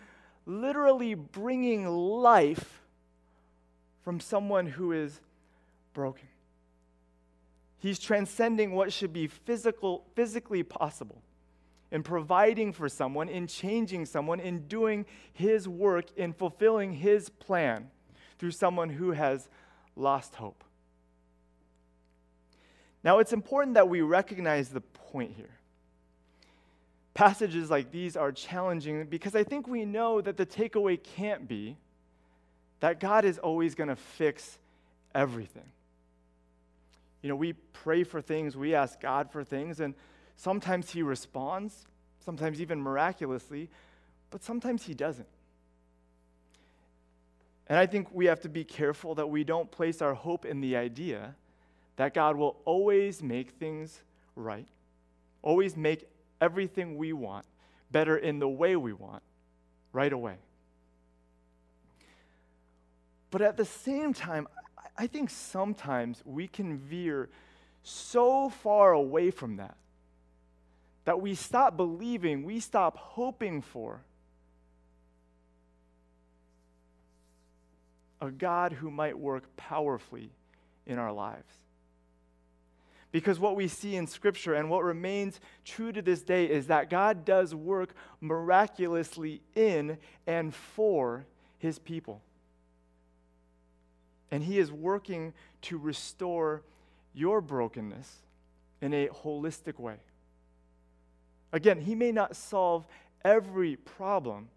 literally 0.46 1.14
bringing 1.14 1.86
life 1.86 2.79
from 4.02 4.20
someone 4.20 4.66
who 4.66 4.92
is 4.92 5.20
broken. 5.92 6.28
He's 7.78 7.98
transcending 7.98 8.72
what 8.72 8.92
should 8.92 9.12
be 9.12 9.26
physical, 9.26 10.04
physically 10.14 10.62
possible 10.62 11.22
in 11.90 12.02
providing 12.02 12.72
for 12.72 12.88
someone, 12.88 13.28
in 13.28 13.46
changing 13.46 14.06
someone, 14.06 14.38
in 14.38 14.66
doing 14.68 15.06
his 15.32 15.66
work, 15.66 16.06
in 16.16 16.32
fulfilling 16.32 16.92
his 16.92 17.28
plan 17.28 17.90
through 18.38 18.52
someone 18.52 18.90
who 18.90 19.12
has 19.12 19.48
lost 19.96 20.34
hope. 20.36 20.62
Now, 23.02 23.18
it's 23.18 23.32
important 23.32 23.74
that 23.74 23.88
we 23.88 24.02
recognize 24.02 24.68
the 24.68 24.82
point 24.82 25.32
here. 25.36 25.58
Passages 27.14 27.70
like 27.70 27.90
these 27.90 28.16
are 28.16 28.30
challenging 28.30 29.06
because 29.06 29.34
I 29.34 29.42
think 29.42 29.66
we 29.66 29.84
know 29.84 30.20
that 30.20 30.36
the 30.36 30.46
takeaway 30.46 31.02
can't 31.02 31.48
be 31.48 31.76
that 32.80 33.00
God 33.00 33.24
is 33.24 33.38
always 33.38 33.74
going 33.74 33.88
to 33.88 33.96
fix 33.96 34.58
everything. 35.14 35.70
You 37.22 37.28
know, 37.28 37.36
we 37.36 37.52
pray 37.52 38.04
for 38.04 38.20
things, 38.20 38.56
we 38.56 38.74
ask 38.74 39.00
God 39.00 39.30
for 39.30 39.44
things, 39.44 39.80
and 39.80 39.94
sometimes 40.36 40.90
He 40.90 41.02
responds, 41.02 41.86
sometimes 42.24 42.60
even 42.60 42.80
miraculously, 42.80 43.68
but 44.30 44.42
sometimes 44.42 44.84
He 44.84 44.94
doesn't. 44.94 45.28
And 47.66 47.78
I 47.78 47.86
think 47.86 48.08
we 48.12 48.26
have 48.26 48.40
to 48.40 48.48
be 48.48 48.64
careful 48.64 49.14
that 49.14 49.28
we 49.28 49.44
don't 49.44 49.70
place 49.70 50.02
our 50.02 50.14
hope 50.14 50.44
in 50.44 50.60
the 50.60 50.76
idea 50.76 51.36
that 51.96 52.14
God 52.14 52.36
will 52.36 52.56
always 52.64 53.22
make 53.22 53.50
things 53.50 54.02
right, 54.34 54.66
always 55.42 55.76
make 55.76 56.08
everything 56.40 56.96
we 56.96 57.12
want 57.12 57.44
better 57.90 58.16
in 58.16 58.38
the 58.38 58.48
way 58.48 58.74
we 58.74 58.92
want 58.92 59.22
right 59.92 60.12
away. 60.12 60.36
But 63.30 63.42
at 63.42 63.56
the 63.56 63.64
same 63.64 64.12
time, 64.12 64.48
I 64.98 65.06
think 65.06 65.30
sometimes 65.30 66.22
we 66.24 66.48
can 66.48 66.78
veer 66.78 67.28
so 67.82 68.50
far 68.50 68.92
away 68.92 69.30
from 69.30 69.56
that 69.56 69.76
that 71.04 71.20
we 71.20 71.34
stop 71.34 71.76
believing, 71.76 72.44
we 72.44 72.60
stop 72.60 72.96
hoping 72.96 73.62
for 73.62 74.02
a 78.20 78.30
God 78.30 78.72
who 78.72 78.90
might 78.90 79.18
work 79.18 79.44
powerfully 79.56 80.30
in 80.86 80.98
our 80.98 81.12
lives. 81.12 81.52
Because 83.12 83.40
what 83.40 83.56
we 83.56 83.66
see 83.66 83.96
in 83.96 84.06
Scripture 84.06 84.54
and 84.54 84.70
what 84.70 84.84
remains 84.84 85.40
true 85.64 85.90
to 85.90 86.02
this 86.02 86.22
day 86.22 86.44
is 86.44 86.68
that 86.68 86.90
God 86.90 87.24
does 87.24 87.54
work 87.54 87.94
miraculously 88.20 89.40
in 89.54 89.98
and 90.26 90.54
for 90.54 91.26
his 91.58 91.78
people. 91.78 92.22
And 94.30 94.42
He 94.44 94.58
is 94.58 94.70
working 94.70 95.32
to 95.62 95.78
restore 95.78 96.62
your 97.14 97.40
brokenness 97.40 98.18
in 98.80 98.94
a 98.94 99.08
holistic 99.08 99.78
way. 99.78 99.96
Again, 101.52 101.80
He 101.80 101.94
may 101.94 102.12
not 102.12 102.36
solve 102.36 102.86
every 103.24 103.76
problem, 103.76 104.48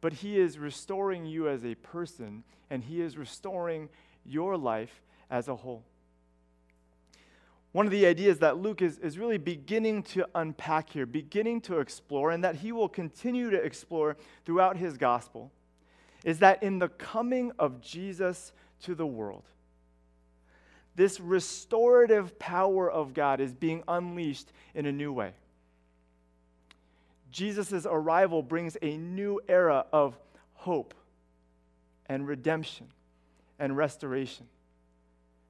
but 0.00 0.12
He 0.12 0.38
is 0.38 0.58
restoring 0.58 1.24
you 1.24 1.48
as 1.48 1.64
a 1.64 1.74
person, 1.76 2.44
and 2.70 2.82
He 2.82 3.00
is 3.00 3.16
restoring 3.16 3.88
your 4.24 4.56
life 4.56 5.02
as 5.30 5.48
a 5.48 5.56
whole. 5.56 5.84
One 7.72 7.86
of 7.86 7.92
the 7.92 8.04
ideas 8.04 8.38
that 8.40 8.58
Luke 8.58 8.82
is, 8.82 8.98
is 8.98 9.18
really 9.18 9.38
beginning 9.38 10.02
to 10.04 10.26
unpack 10.34 10.90
here, 10.90 11.06
beginning 11.06 11.62
to 11.62 11.78
explore, 11.78 12.30
and 12.30 12.44
that 12.44 12.56
he 12.56 12.70
will 12.70 12.88
continue 12.88 13.48
to 13.48 13.56
explore 13.56 14.18
throughout 14.44 14.76
his 14.76 14.98
gospel, 14.98 15.50
is 16.22 16.38
that 16.40 16.62
in 16.62 16.78
the 16.78 16.90
coming 16.90 17.50
of 17.58 17.80
Jesus 17.80 18.52
to 18.82 18.94
the 18.94 19.06
world. 19.06 19.44
This 20.94 21.20
restorative 21.20 22.38
power 22.38 22.90
of 22.90 23.14
God 23.14 23.40
is 23.40 23.54
being 23.54 23.82
unleashed 23.88 24.52
in 24.74 24.86
a 24.86 24.92
new 24.92 25.12
way. 25.12 25.32
Jesus' 27.30 27.86
arrival 27.86 28.42
brings 28.42 28.76
a 28.82 28.96
new 28.98 29.40
era 29.48 29.86
of 29.92 30.18
hope 30.54 30.94
and 32.06 32.26
redemption 32.28 32.88
and 33.58 33.76
restoration 33.76 34.46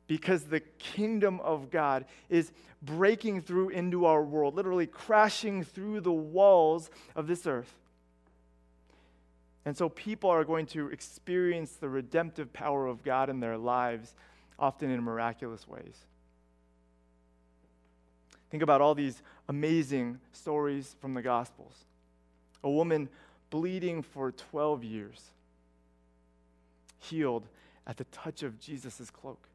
because 0.06 0.44
the 0.44 0.60
kingdom 0.60 1.40
of 1.40 1.70
God 1.70 2.04
is 2.28 2.52
breaking 2.82 3.40
through 3.40 3.70
into 3.70 4.04
our 4.04 4.22
world, 4.22 4.54
literally 4.54 4.86
crashing 4.86 5.64
through 5.64 6.00
the 6.00 6.12
walls 6.12 6.90
of 7.16 7.26
this 7.26 7.46
earth. 7.46 7.74
And 9.64 9.76
so 9.76 9.88
people 9.88 10.28
are 10.30 10.44
going 10.44 10.66
to 10.66 10.88
experience 10.88 11.72
the 11.72 11.88
redemptive 11.88 12.52
power 12.52 12.86
of 12.86 13.04
God 13.04 13.30
in 13.30 13.40
their 13.40 13.56
lives, 13.56 14.14
often 14.58 14.90
in 14.90 15.02
miraculous 15.02 15.68
ways. 15.68 15.98
Think 18.50 18.62
about 18.62 18.80
all 18.80 18.94
these 18.94 19.22
amazing 19.48 20.18
stories 20.32 20.96
from 21.00 21.14
the 21.14 21.22
Gospels. 21.22 21.84
A 22.64 22.70
woman 22.70 23.08
bleeding 23.50 24.02
for 24.02 24.32
12 24.32 24.84
years, 24.84 25.30
healed 26.98 27.46
at 27.86 27.96
the 27.96 28.04
touch 28.04 28.42
of 28.42 28.58
Jesus' 28.58 29.10
cloak. 29.10 29.48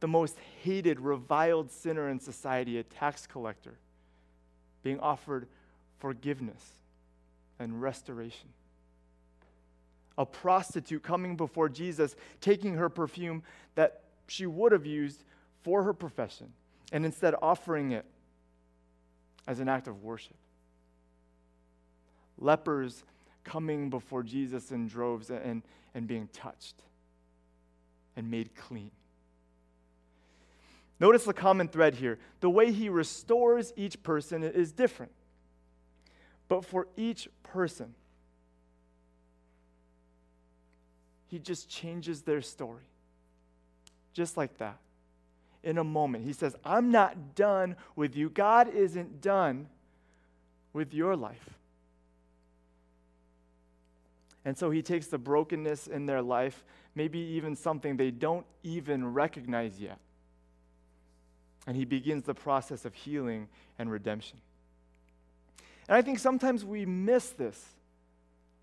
The 0.00 0.08
most 0.08 0.36
hated, 0.62 1.00
reviled 1.00 1.70
sinner 1.70 2.08
in 2.08 2.20
society, 2.20 2.78
a 2.78 2.82
tax 2.82 3.26
collector, 3.26 3.74
being 4.82 5.00
offered 5.00 5.46
forgiveness 5.98 6.76
and 7.58 7.80
restoration. 7.80 8.48
A 10.18 10.24
prostitute 10.24 11.02
coming 11.02 11.36
before 11.36 11.68
Jesus, 11.68 12.16
taking 12.40 12.74
her 12.74 12.88
perfume 12.88 13.42
that 13.74 14.02
she 14.28 14.46
would 14.46 14.72
have 14.72 14.86
used 14.86 15.24
for 15.62 15.82
her 15.82 15.92
profession 15.92 16.52
and 16.92 17.04
instead 17.04 17.34
offering 17.42 17.92
it 17.92 18.04
as 19.46 19.60
an 19.60 19.68
act 19.68 19.88
of 19.88 20.02
worship. 20.02 20.36
Lepers 22.38 23.04
coming 23.44 23.90
before 23.90 24.22
Jesus 24.22 24.72
in 24.72 24.88
droves 24.88 25.30
and, 25.30 25.62
and 25.94 26.06
being 26.06 26.28
touched 26.32 26.82
and 28.16 28.30
made 28.30 28.54
clean. 28.54 28.90
Notice 30.98 31.24
the 31.24 31.34
common 31.34 31.68
thread 31.68 31.94
here. 31.94 32.18
The 32.40 32.50
way 32.50 32.72
he 32.72 32.88
restores 32.88 33.72
each 33.76 34.02
person 34.02 34.42
is 34.42 34.72
different. 34.72 35.12
But 36.48 36.64
for 36.64 36.86
each 36.96 37.28
person, 37.42 37.94
he 41.28 41.38
just 41.38 41.68
changes 41.68 42.22
their 42.22 42.40
story. 42.40 42.84
Just 44.12 44.36
like 44.36 44.56
that. 44.58 44.78
In 45.62 45.78
a 45.78 45.84
moment, 45.84 46.24
he 46.24 46.32
says, 46.32 46.54
I'm 46.64 46.92
not 46.92 47.34
done 47.34 47.76
with 47.96 48.16
you. 48.16 48.30
God 48.30 48.68
isn't 48.68 49.20
done 49.20 49.68
with 50.72 50.94
your 50.94 51.16
life. 51.16 51.50
And 54.44 54.56
so 54.56 54.70
he 54.70 54.80
takes 54.80 55.08
the 55.08 55.18
brokenness 55.18 55.88
in 55.88 56.06
their 56.06 56.22
life, 56.22 56.64
maybe 56.94 57.18
even 57.18 57.56
something 57.56 57.96
they 57.96 58.12
don't 58.12 58.46
even 58.62 59.12
recognize 59.12 59.80
yet, 59.80 59.98
and 61.66 61.76
he 61.76 61.84
begins 61.84 62.22
the 62.22 62.34
process 62.34 62.84
of 62.84 62.94
healing 62.94 63.48
and 63.76 63.90
redemption. 63.90 64.38
And 65.88 65.96
I 65.96 66.02
think 66.02 66.18
sometimes 66.18 66.64
we 66.64 66.84
miss 66.84 67.30
this 67.30 67.62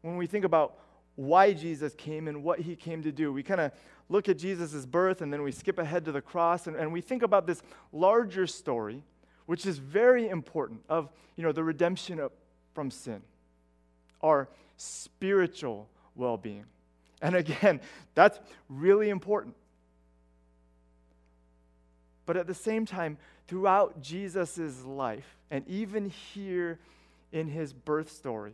when 0.02 0.18
we 0.18 0.28
think 0.28 0.46
about 0.46 0.76
why 1.16 1.54
Jesus 1.54 1.94
came 1.94 2.28
and 2.28 2.44
what 2.44 2.60
he 2.60 2.76
came 2.76 3.04
to 3.04 3.12
do. 3.12 3.32
We 3.32 3.44
kind 3.44 3.62
of 3.62 3.72
look 4.10 4.28
at 4.28 4.38
Jesus' 4.38 4.86
birth 4.86 5.22
and 5.22 5.32
then 5.32 5.44
we 5.44 5.52
skip 5.52 5.80
ahead 5.80 6.06
to 6.06 6.12
the 6.12 6.22
cross 6.22 6.68
and, 6.68 6.76
and 6.76 6.92
we 6.92 7.02
think 7.02 7.24
about 7.24 7.48
this 7.48 7.62
larger 7.92 8.48
story, 8.48 9.04
which 9.46 9.66
is 9.66 9.78
very 9.78 10.28
important, 10.28 10.82
of 10.90 11.10
you 11.36 11.44
know, 11.44 11.52
the 11.52 11.64
redemption 11.64 12.20
of, 12.20 12.32
from 12.74 12.92
sin, 12.92 13.22
our 14.22 14.50
spiritual 14.78 15.88
well 16.16 16.38
being. 16.38 16.66
And 17.22 17.36
again, 17.36 17.80
that's 18.16 18.40
really 18.68 19.10
important. 19.10 19.56
But 22.26 22.38
at 22.38 22.48
the 22.48 22.54
same 22.54 22.86
time, 22.86 23.18
throughout 23.48 24.02
Jesus' 24.02 24.84
life, 24.84 25.38
and 25.52 25.68
even 25.68 26.10
here 26.10 26.80
in 27.34 27.50
his 27.50 27.74
birth 27.74 28.10
story, 28.10 28.54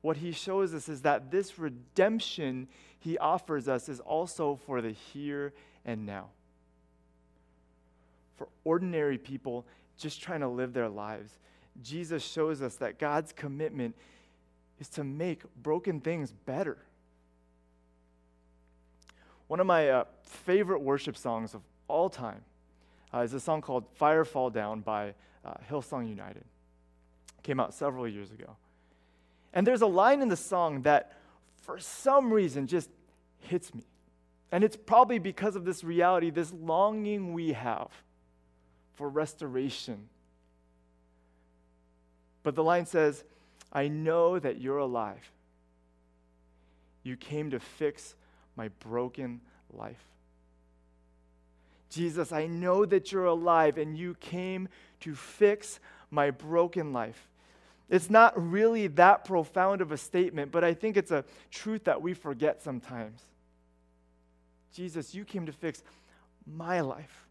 what 0.00 0.18
he 0.18 0.32
shows 0.32 0.72
us 0.72 0.88
is 0.88 1.02
that 1.02 1.30
this 1.30 1.58
redemption 1.58 2.68
he 2.98 3.18
offers 3.18 3.68
us 3.68 3.88
is 3.88 4.00
also 4.00 4.56
for 4.64 4.80
the 4.80 4.92
here 4.92 5.52
and 5.84 6.06
now. 6.06 6.28
For 8.36 8.48
ordinary 8.64 9.18
people 9.18 9.66
just 9.98 10.22
trying 10.22 10.40
to 10.40 10.48
live 10.48 10.72
their 10.72 10.88
lives, 10.88 11.38
Jesus 11.82 12.22
shows 12.22 12.62
us 12.62 12.76
that 12.76 12.98
God's 12.98 13.32
commitment 13.32 13.96
is 14.78 14.88
to 14.90 15.04
make 15.04 15.42
broken 15.62 16.00
things 16.00 16.32
better. 16.32 16.78
One 19.48 19.60
of 19.60 19.66
my 19.66 19.88
uh, 19.88 20.04
favorite 20.22 20.80
worship 20.80 21.16
songs 21.16 21.54
of 21.54 21.62
all 21.88 22.08
time 22.08 22.42
uh, 23.12 23.18
is 23.18 23.34
a 23.34 23.40
song 23.40 23.60
called 23.60 23.84
Fire 23.94 24.24
Fall 24.24 24.50
Down 24.50 24.80
by 24.80 25.14
uh, 25.44 25.54
Hillsong 25.70 26.08
United. 26.08 26.44
Came 27.44 27.60
out 27.60 27.72
several 27.72 28.08
years 28.08 28.32
ago. 28.32 28.56
And 29.52 29.64
there's 29.64 29.82
a 29.82 29.86
line 29.86 30.20
in 30.20 30.28
the 30.28 30.36
song 30.36 30.82
that, 30.82 31.12
for 31.62 31.78
some 31.78 32.32
reason, 32.32 32.66
just 32.66 32.90
hits 33.38 33.72
me. 33.72 33.84
And 34.50 34.64
it's 34.64 34.76
probably 34.76 35.18
because 35.18 35.54
of 35.54 35.64
this 35.64 35.84
reality, 35.84 36.30
this 36.30 36.52
longing 36.52 37.32
we 37.32 37.52
have 37.52 37.88
for 38.94 39.08
restoration. 39.08 40.08
But 42.42 42.54
the 42.54 42.64
line 42.64 42.86
says, 42.86 43.24
I 43.72 43.88
know 43.88 44.38
that 44.38 44.60
you're 44.60 44.78
alive. 44.78 45.30
You 47.02 47.16
came 47.16 47.50
to 47.50 47.60
fix 47.60 48.14
my 48.56 48.68
broken 48.80 49.40
life. 49.72 50.02
Jesus, 51.90 52.32
I 52.32 52.46
know 52.46 52.84
that 52.84 53.12
you're 53.12 53.26
alive 53.26 53.78
and 53.78 53.96
you 53.96 54.14
came 54.14 54.68
to 55.00 55.14
fix 55.14 55.78
my 56.10 56.30
broken 56.30 56.92
life. 56.92 57.28
It's 57.90 58.08
not 58.08 58.50
really 58.50 58.86
that 58.88 59.24
profound 59.24 59.80
of 59.80 59.92
a 59.92 59.98
statement, 59.98 60.52
but 60.52 60.64
I 60.64 60.74
think 60.74 60.96
it's 60.96 61.10
a 61.10 61.24
truth 61.50 61.84
that 61.84 62.00
we 62.00 62.14
forget 62.14 62.62
sometimes. 62.62 63.20
Jesus, 64.72 65.14
you 65.14 65.24
came 65.24 65.46
to 65.46 65.52
fix 65.52 65.82
my 66.46 66.80
life. 66.80 67.26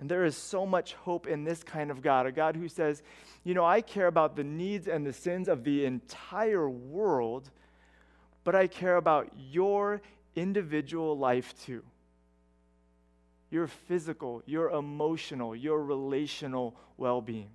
And 0.00 0.10
there 0.10 0.24
is 0.24 0.36
so 0.36 0.66
much 0.66 0.94
hope 0.94 1.28
in 1.28 1.44
this 1.44 1.62
kind 1.62 1.90
of 1.90 2.02
God, 2.02 2.26
a 2.26 2.32
God 2.32 2.56
who 2.56 2.66
says, 2.66 3.02
you 3.44 3.54
know, 3.54 3.64
I 3.64 3.80
care 3.80 4.08
about 4.08 4.34
the 4.34 4.42
needs 4.42 4.88
and 4.88 5.06
the 5.06 5.12
sins 5.12 5.46
of 5.46 5.62
the 5.62 5.84
entire 5.84 6.68
world, 6.68 7.50
but 8.42 8.56
I 8.56 8.66
care 8.66 8.96
about 8.96 9.30
your 9.36 10.02
individual 10.34 11.16
life 11.16 11.54
too. 11.64 11.84
Your 13.50 13.68
physical, 13.68 14.42
your 14.46 14.70
emotional, 14.70 15.54
your 15.54 15.84
relational 15.84 16.74
well 16.96 17.20
being. 17.20 17.50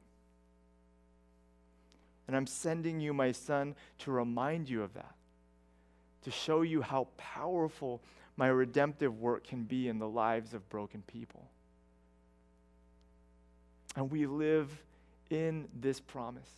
And 2.27 2.35
I'm 2.35 2.47
sending 2.47 2.99
you, 2.99 3.13
my 3.13 3.31
son, 3.31 3.75
to 3.99 4.11
remind 4.11 4.69
you 4.69 4.83
of 4.83 4.93
that, 4.93 5.15
to 6.23 6.31
show 6.31 6.61
you 6.61 6.81
how 6.81 7.07
powerful 7.17 8.01
my 8.35 8.47
redemptive 8.47 9.19
work 9.19 9.47
can 9.47 9.63
be 9.63 9.87
in 9.87 9.97
the 9.97 10.07
lives 10.07 10.53
of 10.53 10.67
broken 10.69 11.03
people. 11.07 11.47
And 13.95 14.11
we 14.11 14.25
live 14.27 14.69
in 15.29 15.67
this 15.79 15.99
promise. 15.99 16.49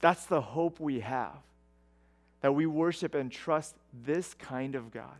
That's 0.00 0.26
the 0.26 0.40
hope 0.40 0.80
we 0.80 1.00
have 1.00 1.38
that 2.42 2.52
we 2.52 2.66
worship 2.66 3.14
and 3.14 3.32
trust 3.32 3.74
this 4.04 4.34
kind 4.34 4.74
of 4.74 4.90
God 4.90 5.18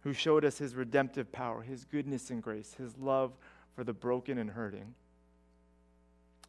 who 0.00 0.14
showed 0.14 0.46
us 0.46 0.56
his 0.56 0.74
redemptive 0.74 1.30
power, 1.30 1.60
his 1.60 1.84
goodness 1.84 2.30
and 2.30 2.42
grace, 2.42 2.74
his 2.78 2.96
love 2.96 3.32
for 3.74 3.84
the 3.84 3.92
broken 3.92 4.38
and 4.38 4.48
hurting, 4.48 4.94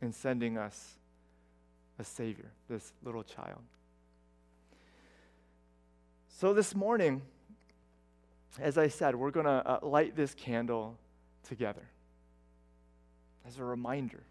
in 0.01 0.11
sending 0.11 0.57
us 0.57 0.97
a 1.99 2.03
Savior, 2.03 2.51
this 2.69 2.93
little 3.03 3.23
child. 3.23 3.61
So 6.27 6.53
this 6.53 6.75
morning, 6.75 7.23
as 8.59 8.77
I 8.77 8.87
said, 8.87 9.15
we're 9.15 9.31
going 9.31 9.45
to 9.45 9.51
uh, 9.51 9.79
light 9.81 10.15
this 10.15 10.33
candle 10.35 10.97
together 11.47 11.87
as 13.47 13.57
a 13.57 13.63
reminder 13.63 14.23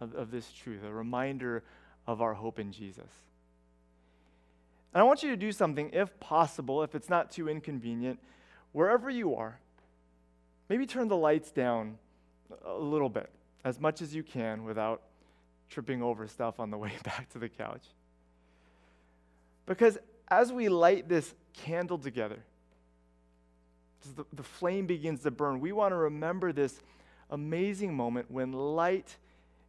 of, 0.00 0.14
of 0.14 0.30
this 0.30 0.50
truth, 0.52 0.82
a 0.84 0.92
reminder 0.92 1.62
of 2.06 2.22
our 2.22 2.34
hope 2.34 2.58
in 2.58 2.72
Jesus. 2.72 3.10
And 4.92 5.00
I 5.00 5.04
want 5.04 5.22
you 5.22 5.30
to 5.30 5.36
do 5.36 5.52
something, 5.52 5.90
if 5.92 6.18
possible, 6.18 6.82
if 6.82 6.94
it's 6.94 7.10
not 7.10 7.30
too 7.30 7.48
inconvenient, 7.48 8.18
wherever 8.72 9.10
you 9.10 9.34
are, 9.36 9.60
maybe 10.68 10.86
turn 10.86 11.08
the 11.08 11.16
lights 11.16 11.52
down 11.52 11.98
a 12.64 12.78
little 12.78 13.10
bit, 13.10 13.30
as 13.64 13.80
much 13.80 14.02
as 14.02 14.14
you 14.14 14.22
can 14.22 14.64
without 14.64 15.02
tripping 15.68 16.02
over 16.02 16.26
stuff 16.26 16.60
on 16.60 16.70
the 16.70 16.78
way 16.78 16.92
back 17.04 17.28
to 17.30 17.38
the 17.38 17.48
couch. 17.48 17.84
Because 19.66 19.98
as 20.28 20.52
we 20.52 20.68
light 20.68 21.08
this 21.08 21.34
candle 21.52 21.98
together, 21.98 22.38
the, 24.16 24.24
the 24.32 24.42
flame 24.42 24.86
begins 24.86 25.22
to 25.22 25.30
burn, 25.30 25.60
we 25.60 25.72
want 25.72 25.92
to 25.92 25.96
remember 25.96 26.52
this 26.52 26.80
amazing 27.30 27.94
moment 27.94 28.30
when 28.30 28.52
light 28.52 29.16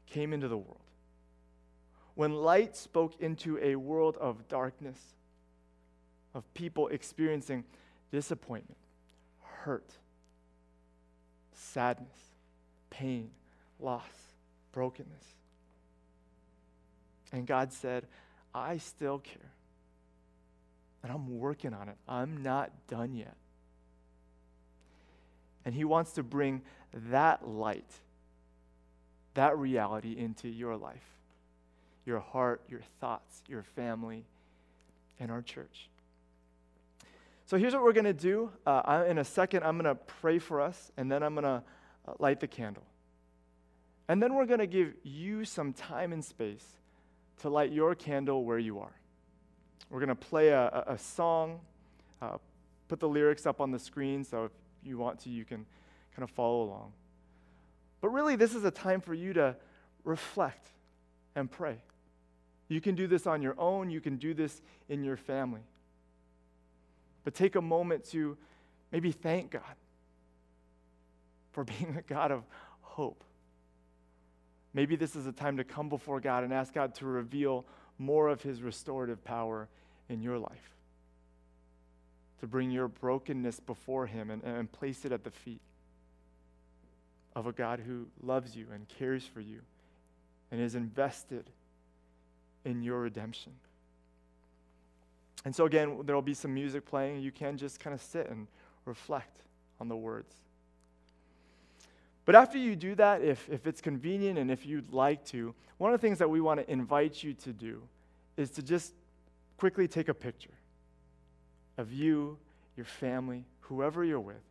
came 0.06 0.34
into 0.34 0.48
the 0.48 0.58
world. 0.58 0.80
When 2.16 2.34
light 2.34 2.76
spoke 2.76 3.20
into 3.20 3.58
a 3.62 3.76
world 3.76 4.18
of 4.18 4.48
darkness, 4.48 5.00
of 6.34 6.54
people 6.54 6.88
experiencing 6.90 7.64
disappointment, 8.12 8.78
hurt, 9.42 9.92
sadness, 11.54 12.08
pain, 12.90 13.32
loss, 13.80 14.04
brokenness. 14.72 15.24
And 17.32 17.46
God 17.46 17.72
said, 17.72 18.06
I 18.54 18.78
still 18.78 19.20
care. 19.20 19.52
And 21.04 21.12
I'm 21.12 21.40
working 21.40 21.74
on 21.74 21.90
it. 21.90 21.96
I'm 22.08 22.44
not 22.44 22.72
done 22.88 23.14
yet. 23.14 23.36
And 25.66 25.74
He 25.74 25.86
wants 25.86 26.14
to 26.14 26.24
bring 26.24 26.62
that 26.94 27.48
light, 27.48 27.92
that 29.36 29.58
reality 29.58 30.18
into 30.18 30.48
your 30.50 30.76
life, 30.76 31.06
your 32.06 32.20
heart, 32.20 32.62
your 32.68 32.82
thoughts, 33.00 33.44
your 33.48 33.64
family, 33.64 34.26
and 35.20 35.32
our 35.32 35.42
church. 35.42 35.90
So 37.46 37.58
here's 37.58 37.74
what 37.74 37.84
we're 37.84 37.94
going 37.94 38.06
to 38.06 38.14
do. 38.14 38.52
Uh, 38.66 39.06
in 39.08 39.18
a 39.18 39.24
second, 39.24 39.64
I'm 39.64 39.78
going 39.78 39.86
to 39.86 39.96
pray 39.96 40.40
for 40.40 40.62
us, 40.62 40.92
and 40.98 41.12
then 41.12 41.24
I'm 41.24 41.34
going 41.34 41.46
to 41.46 41.64
uh, 42.08 42.14
light 42.20 42.40
the 42.40 42.48
candle. 42.48 42.84
And 44.10 44.22
then 44.22 44.34
we're 44.34 44.48
going 44.48 44.60
to 44.60 44.68
give 44.68 44.96
you 45.04 45.46
some 45.46 45.72
time 45.72 46.12
and 46.12 46.26
space 46.26 46.66
to 47.42 47.50
light 47.50 47.72
your 47.72 47.94
candle 47.94 48.44
where 48.44 48.58
you 48.58 48.80
are. 48.80 48.92
We're 49.92 50.00
going 50.00 50.10
to 50.10 50.16
play 50.16 50.50
a, 50.50 50.84
a, 50.88 50.98
song, 50.98 51.60
uh, 52.20 52.38
put 52.88 53.00
the 53.00 53.08
lyrics 53.08 53.46
up 53.46 53.62
on 53.62 53.70
the 53.70 53.78
screen, 53.78 54.24
so 54.24 54.46
if 54.46 54.52
you 54.84 54.98
want 54.98 55.20
to, 55.22 55.30
you 55.30 55.46
can 55.46 55.64
kind 56.16 56.24
of 56.24 56.32
follow 56.32 56.64
along. 56.64 56.92
But 58.02 58.10
really, 58.10 58.36
this 58.36 58.56
is 58.56 58.66
a 58.66 58.72
time 58.72 59.00
for 59.00 59.14
you 59.14 59.32
to 59.34 59.56
reflect 60.04 60.70
and 61.36 61.50
pray. 61.50 61.78
You 62.68 62.82
can 62.82 62.96
do 62.96 63.06
this 63.06 63.28
on 63.28 63.44
your 63.44 63.56
own, 63.60 63.92
you 63.92 64.02
can 64.02 64.18
do 64.18 64.34
this 64.34 64.60
in 64.90 65.04
your 65.04 65.18
family. 65.18 65.62
But 67.24 67.36
take 67.36 67.56
a 67.56 67.62
moment 67.62 68.06
to 68.06 68.38
maybe 68.92 69.12
thank 69.12 69.52
God 69.52 69.62
for 71.52 71.64
being 71.80 71.96
a 71.96 72.02
God 72.02 72.32
of 72.32 72.44
hope. 72.82 73.24
Maybe 74.74 74.96
this 74.96 75.16
is 75.16 75.26
a 75.26 75.32
time 75.32 75.58
to 75.58 75.64
come 75.64 75.90
before 75.90 76.20
God 76.20 76.44
and 76.44 76.54
ask 76.54 76.74
God 76.74 76.96
to 76.96 77.06
reveal 77.06 77.66
more 77.98 78.30
of 78.30 78.42
His 78.42 78.62
restorative 78.62 79.24
power 79.24 79.68
in 80.10 80.22
your 80.22 80.38
life, 80.38 80.76
to 82.40 82.48
bring 82.48 82.72
your 82.72 82.88
brokenness 82.88 83.60
before 83.60 84.06
Him 84.06 84.30
and, 84.30 84.44
and 84.44 84.72
place 84.72 85.06
it 85.06 85.12
at 85.12 85.24
the 85.24 85.32
feet 85.32 85.62
of 87.36 87.48
a 87.48 87.52
God 87.52 87.80
who 87.80 88.08
loves 88.22 88.56
you 88.56 88.68
and 88.74 88.88
cares 88.88 89.26
for 89.26 89.42
you 89.42 89.62
and 90.52 90.62
is 90.62 90.76
invested 90.76 91.50
in 92.66 92.82
your 92.82 93.00
redemption. 93.00 93.54
And 95.46 95.56
so, 95.56 95.66
again, 95.66 96.02
there 96.06 96.16
will 96.16 96.22
be 96.22 96.34
some 96.34 96.54
music 96.54 96.86
playing. 96.86 97.22
You 97.22 97.32
can 97.32 97.58
just 97.58 97.80
kind 97.80 97.94
of 97.94 98.02
sit 98.02 98.30
and 98.30 98.48
reflect 98.86 99.38
on 99.80 99.88
the 99.88 99.96
words. 99.96 100.34
But 102.30 102.36
after 102.36 102.60
you 102.60 102.76
do 102.76 102.94
that, 102.94 103.24
if, 103.24 103.50
if 103.50 103.66
it's 103.66 103.82
convenient 103.82 104.38
and 104.38 104.52
if 104.52 104.64
you'd 104.64 104.94
like 104.94 105.26
to, 105.30 105.56
one 105.80 105.92
of 105.92 106.00
the 106.00 106.08
things 106.08 106.20
that 106.20 106.30
we 106.30 106.40
want 106.42 106.60
to 106.60 106.72
invite 106.72 107.24
you 107.24 107.34
to 107.34 107.52
do 107.52 107.82
is 108.38 108.52
to 108.52 108.62
just 108.62 108.94
quickly 109.58 109.88
take 109.88 110.10
a 110.10 110.14
picture 110.14 110.54
of 111.80 111.92
you, 111.92 112.38
your 112.78 112.86
family, 112.86 113.46
whoever 113.62 114.04
you're 114.04 114.20
with, 114.20 114.44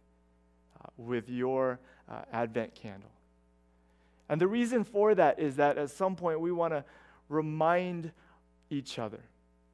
uh, 0.81 0.89
with 0.97 1.29
your 1.29 1.79
uh, 2.11 2.23
Advent 2.33 2.75
candle. 2.75 3.13
And 4.29 4.41
the 4.41 4.49
reason 4.49 4.83
for 4.83 5.15
that 5.15 5.39
is 5.39 5.55
that 5.55 5.79
at 5.79 5.91
some 5.91 6.17
point 6.17 6.41
we 6.41 6.51
want 6.51 6.73
to 6.73 6.85
remind 7.29 8.11
each 8.71 8.99
other 8.99 9.21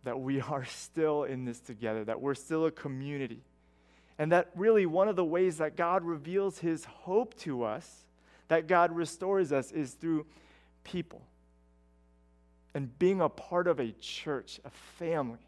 that 0.02 0.20
we 0.20 0.42
are 0.42 0.64
still 0.70 1.24
in 1.24 1.46
this 1.46 1.58
together, 1.58 2.04
that 2.04 2.20
we're 2.20 2.34
still 2.34 2.66
a 2.66 2.70
community. 2.70 3.40
And 4.18 4.30
that 4.32 4.50
really 4.54 4.86
one 4.86 5.08
of 5.08 5.16
the 5.16 5.24
ways 5.24 5.58
that 5.58 5.76
God 5.76 6.04
reveals 6.04 6.58
his 6.58 6.84
hope 6.84 7.34
to 7.40 7.64
us, 7.64 8.06
that 8.48 8.66
God 8.68 8.94
restores 8.94 9.52
us, 9.52 9.72
is 9.72 9.92
through 9.92 10.26
people 10.84 11.22
and 12.74 12.98
being 12.98 13.20
a 13.20 13.28
part 13.28 13.68
of 13.68 13.78
a 13.78 13.92
church, 13.92 14.60
a 14.64 14.70
family. 14.70 15.38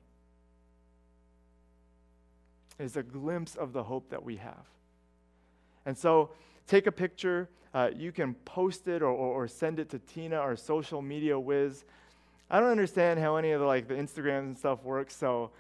Is 2.79 2.97
a 2.97 3.03
glimpse 3.03 3.57
of 3.57 3.73
the 3.73 3.83
hope 3.83 4.11
that 4.11 4.23
we 4.23 4.37
have. 4.37 4.67
And 5.87 5.97
so 5.97 6.31
take 6.67 6.87
a 6.87 6.93
picture. 6.93 7.49
Uh, 7.73 7.91
you 7.95 8.13
can 8.13 8.35
post 8.35 8.87
it 8.87 9.03
or, 9.03 9.09
or, 9.09 9.45
or, 9.45 9.49
send 9.49 9.79
it 9.79 9.89
to 9.91 9.99
Tina, 9.99 10.37
our 10.37 10.57
social 10.57 11.01
media 11.01 11.39
whiz. 11.39 11.85
I 12.51 12.61
don't 12.61 12.71
understand 12.71 13.19
how 13.19 13.37
any 13.37 13.53
of 13.53 13.61
the 13.61 13.67
like 13.67 13.89
the 13.89 13.95
Instagrams 13.95 14.41
and 14.41 14.59
stuff 14.59 14.83
works, 14.83 15.17
so 15.17 15.51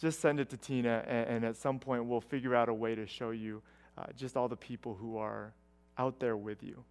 just 0.00 0.20
send 0.20 0.40
it 0.40 0.48
to 0.50 0.56
Tina, 0.56 1.04
and, 1.06 1.28
and 1.28 1.44
at 1.44 1.56
some 1.56 1.78
point 1.78 2.04
we'll 2.04 2.20
figure 2.20 2.54
out 2.54 2.68
a 2.68 2.74
way 2.74 2.94
to 2.94 3.06
show 3.06 3.30
you 3.30 3.62
uh, 3.98 4.06
just 4.16 4.36
all 4.36 4.48
the 4.48 4.56
people 4.56 4.94
who 4.94 5.16
are 5.18 5.52
out 5.98 6.18
there 6.18 6.36
with 6.36 6.62
you. 6.62 6.82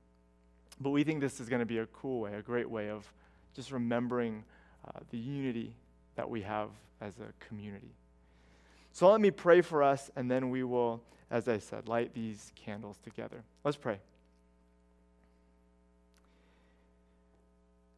But 0.79 0.91
we 0.91 1.03
think 1.03 1.19
this 1.19 1.39
is 1.39 1.49
going 1.49 1.59
to 1.59 1.65
be 1.65 1.79
a 1.79 1.87
cool 1.87 2.21
way, 2.21 2.35
a 2.35 2.41
great 2.41 2.69
way 2.69 2.89
of 2.89 3.11
just 3.55 3.71
remembering 3.71 4.43
uh, 4.87 4.99
the 5.09 5.17
unity 5.17 5.75
that 6.15 6.29
we 6.29 6.41
have 6.43 6.69
as 7.01 7.13
a 7.19 7.45
community. 7.45 7.95
So 8.93 9.09
let 9.11 9.21
me 9.21 9.31
pray 9.31 9.61
for 9.61 9.83
us, 9.83 10.09
and 10.15 10.29
then 10.29 10.49
we 10.49 10.63
will 10.63 11.01
as 11.31 11.47
I 11.47 11.59
said, 11.59 11.87
light 11.87 12.13
these 12.13 12.51
candles 12.55 12.97
together. 13.03 13.43
Let's 13.63 13.77
pray. 13.77 13.99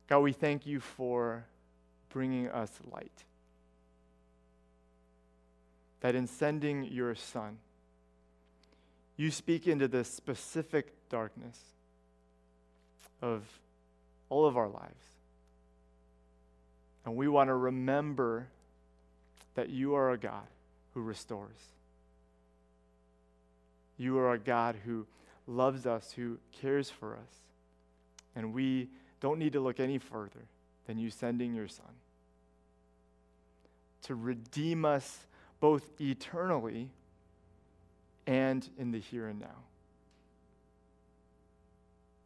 God, 0.08 0.20
we 0.20 0.34
thank 0.34 0.66
you 0.66 0.82
for 0.82 1.46
bringing 2.10 2.50
us 2.50 2.72
light. 2.92 3.24
That 6.02 6.16
in 6.16 6.28
sending 6.28 6.84
your 6.84 7.16
Son, 7.16 7.58
you 9.18 9.32
speak 9.32 9.68
into 9.68 9.88
the 9.88 10.04
specific 10.04 10.94
darkness 11.10 11.60
of 13.22 13.44
all 14.30 14.46
of 14.46 14.58
our 14.58 14.68
lives. 14.68 14.96
And 17.06 17.16
we 17.16 17.28
want 17.28 17.50
to 17.50 17.56
remember 17.56 18.48
that 19.56 19.70
you 19.70 19.96
are 19.96 20.12
a 20.12 20.18
God 20.18 20.48
who 20.94 21.02
restores. 21.02 21.58
You 23.98 24.18
are 24.20 24.34
a 24.34 24.40
God 24.40 24.76
who 24.86 25.06
loves 25.48 25.86
us, 25.86 26.12
who 26.12 26.38
cares 26.62 26.90
for 26.90 27.14
us. 27.14 27.36
And 28.36 28.54
we 28.54 28.90
don't 29.20 29.38
need 29.40 29.54
to 29.54 29.60
look 29.60 29.80
any 29.80 29.98
further 29.98 30.48
than 30.88 30.98
you 30.98 31.10
sending 31.10 31.54
your 31.54 31.68
Son 31.68 31.86
to 34.04 34.16
redeem 34.16 34.84
us 34.84 35.28
both 35.62 35.88
eternally 36.02 36.90
and 38.28 38.68
in 38.78 38.92
the 38.92 39.00
here 39.00 39.28
and 39.28 39.40
now. 39.40 39.64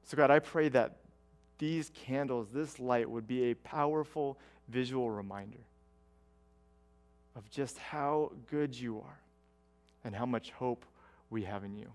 So, 0.05 0.17
God, 0.17 0.31
I 0.31 0.39
pray 0.39 0.69
that 0.69 0.95
these 1.59 1.91
candles, 1.93 2.47
this 2.51 2.79
light, 2.79 3.09
would 3.09 3.27
be 3.27 3.51
a 3.51 3.53
powerful 3.55 4.37
visual 4.67 5.11
reminder 5.11 5.59
of 7.35 7.49
just 7.49 7.77
how 7.77 8.31
good 8.49 8.77
you 8.77 8.97
are 8.97 9.19
and 10.03 10.15
how 10.15 10.25
much 10.25 10.51
hope 10.51 10.85
we 11.29 11.43
have 11.43 11.63
in 11.63 11.75
you. 11.75 11.91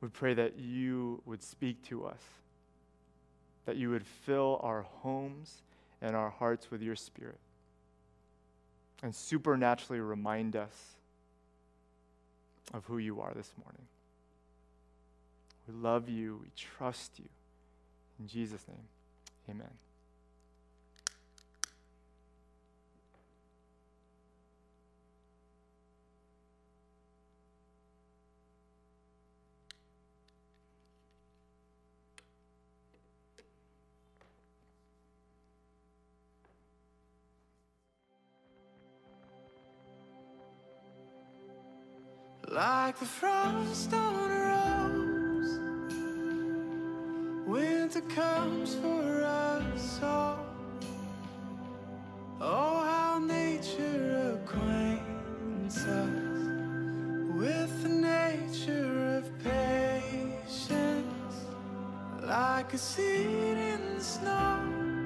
We 0.00 0.08
pray 0.08 0.34
that 0.34 0.58
you 0.58 1.22
would 1.24 1.42
speak 1.42 1.82
to 1.88 2.04
us, 2.04 2.20
that 3.64 3.76
you 3.76 3.90
would 3.90 4.06
fill 4.06 4.60
our 4.62 4.82
homes 4.82 5.62
and 6.02 6.14
our 6.14 6.28
hearts 6.28 6.70
with 6.70 6.82
your 6.82 6.96
spirit, 6.96 7.38
and 9.02 9.14
supernaturally 9.14 10.00
remind 10.00 10.56
us 10.56 10.96
of 12.72 12.84
who 12.86 12.98
you 12.98 13.20
are 13.20 13.32
this 13.34 13.52
morning. 13.62 13.86
We 15.68 15.74
love 15.74 16.08
you, 16.08 16.40
we 16.42 16.48
trust 16.56 17.18
you. 17.18 17.28
In 18.18 18.28
Jesus' 18.28 18.64
name, 18.68 18.86
amen. 19.50 19.70
Like 42.54 42.96
the 43.00 43.04
frost 43.04 43.92
on 43.92 44.30
a 44.30 44.34
rose. 44.52 45.58
Winter 47.48 48.00
comes 48.02 48.76
for 48.76 49.24
us 49.24 50.00
all. 50.00 50.46
Oh, 52.40 52.84
how 52.84 53.18
nature 53.18 54.38
acquaints 54.38 55.78
us 55.78 56.08
with 57.34 57.82
the 57.82 57.88
nature 57.88 59.16
of 59.16 59.24
patience, 59.42 61.36
like 62.22 62.72
a 62.72 62.78
seed 62.78 63.58
in 63.72 63.96
the 63.96 64.04
snow. 64.04 65.03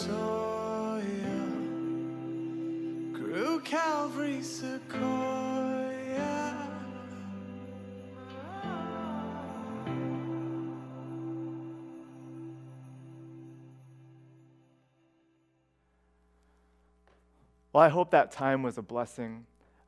Sawyer 0.00 1.02
grew 3.12 3.60
Calvary 3.60 4.40
Sequoia. 4.40 5.10
Well, 17.72 17.82
I 17.82 17.90
hope 17.90 18.10
that 18.12 18.32
time 18.32 18.62
was 18.62 18.78
a 18.78 18.82
blessing 18.82 19.44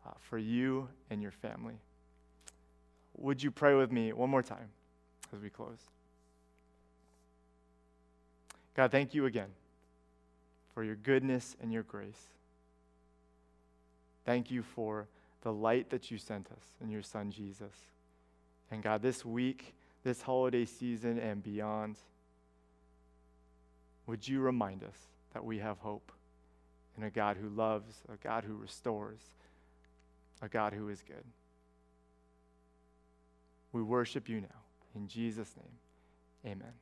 uh, 0.06 0.10
for 0.20 0.36
you 0.36 0.88
and 1.08 1.22
your 1.22 1.30
family. 1.30 1.80
Would 3.16 3.42
you 3.42 3.50
pray 3.50 3.74
with 3.74 3.90
me 3.90 4.12
one 4.12 4.28
more 4.28 4.42
time 4.42 4.68
as 5.34 5.40
we 5.40 5.48
close? 5.48 5.78
God, 8.74 8.90
thank 8.90 9.14
you 9.14 9.24
again 9.24 9.48
for 10.74 10.84
your 10.84 10.96
goodness 10.96 11.56
and 11.60 11.72
your 11.72 11.82
grace. 11.82 12.28
Thank 14.24 14.50
you 14.50 14.62
for 14.62 15.08
the 15.42 15.52
light 15.52 15.90
that 15.90 16.10
you 16.10 16.18
sent 16.18 16.46
us 16.46 16.64
in 16.80 16.90
your 16.90 17.02
Son, 17.02 17.30
Jesus. 17.30 17.74
And 18.70 18.82
God, 18.82 19.02
this 19.02 19.24
week, 19.24 19.74
this 20.04 20.22
holiday 20.22 20.64
season, 20.64 21.18
and 21.18 21.42
beyond, 21.42 21.96
would 24.06 24.26
you 24.26 24.40
remind 24.40 24.82
us 24.82 24.96
that 25.34 25.44
we 25.44 25.58
have 25.58 25.78
hope 25.78 26.12
in 26.96 27.04
a 27.04 27.10
God 27.10 27.36
who 27.36 27.48
loves, 27.48 28.02
a 28.12 28.16
God 28.16 28.44
who 28.44 28.54
restores, 28.54 29.20
a 30.40 30.48
God 30.48 30.72
who 30.72 30.88
is 30.88 31.02
good? 31.02 31.24
We 33.72 33.82
worship 33.82 34.28
you 34.28 34.40
now. 34.40 34.46
In 34.94 35.08
Jesus' 35.08 35.54
name, 35.56 36.52
amen. 36.52 36.72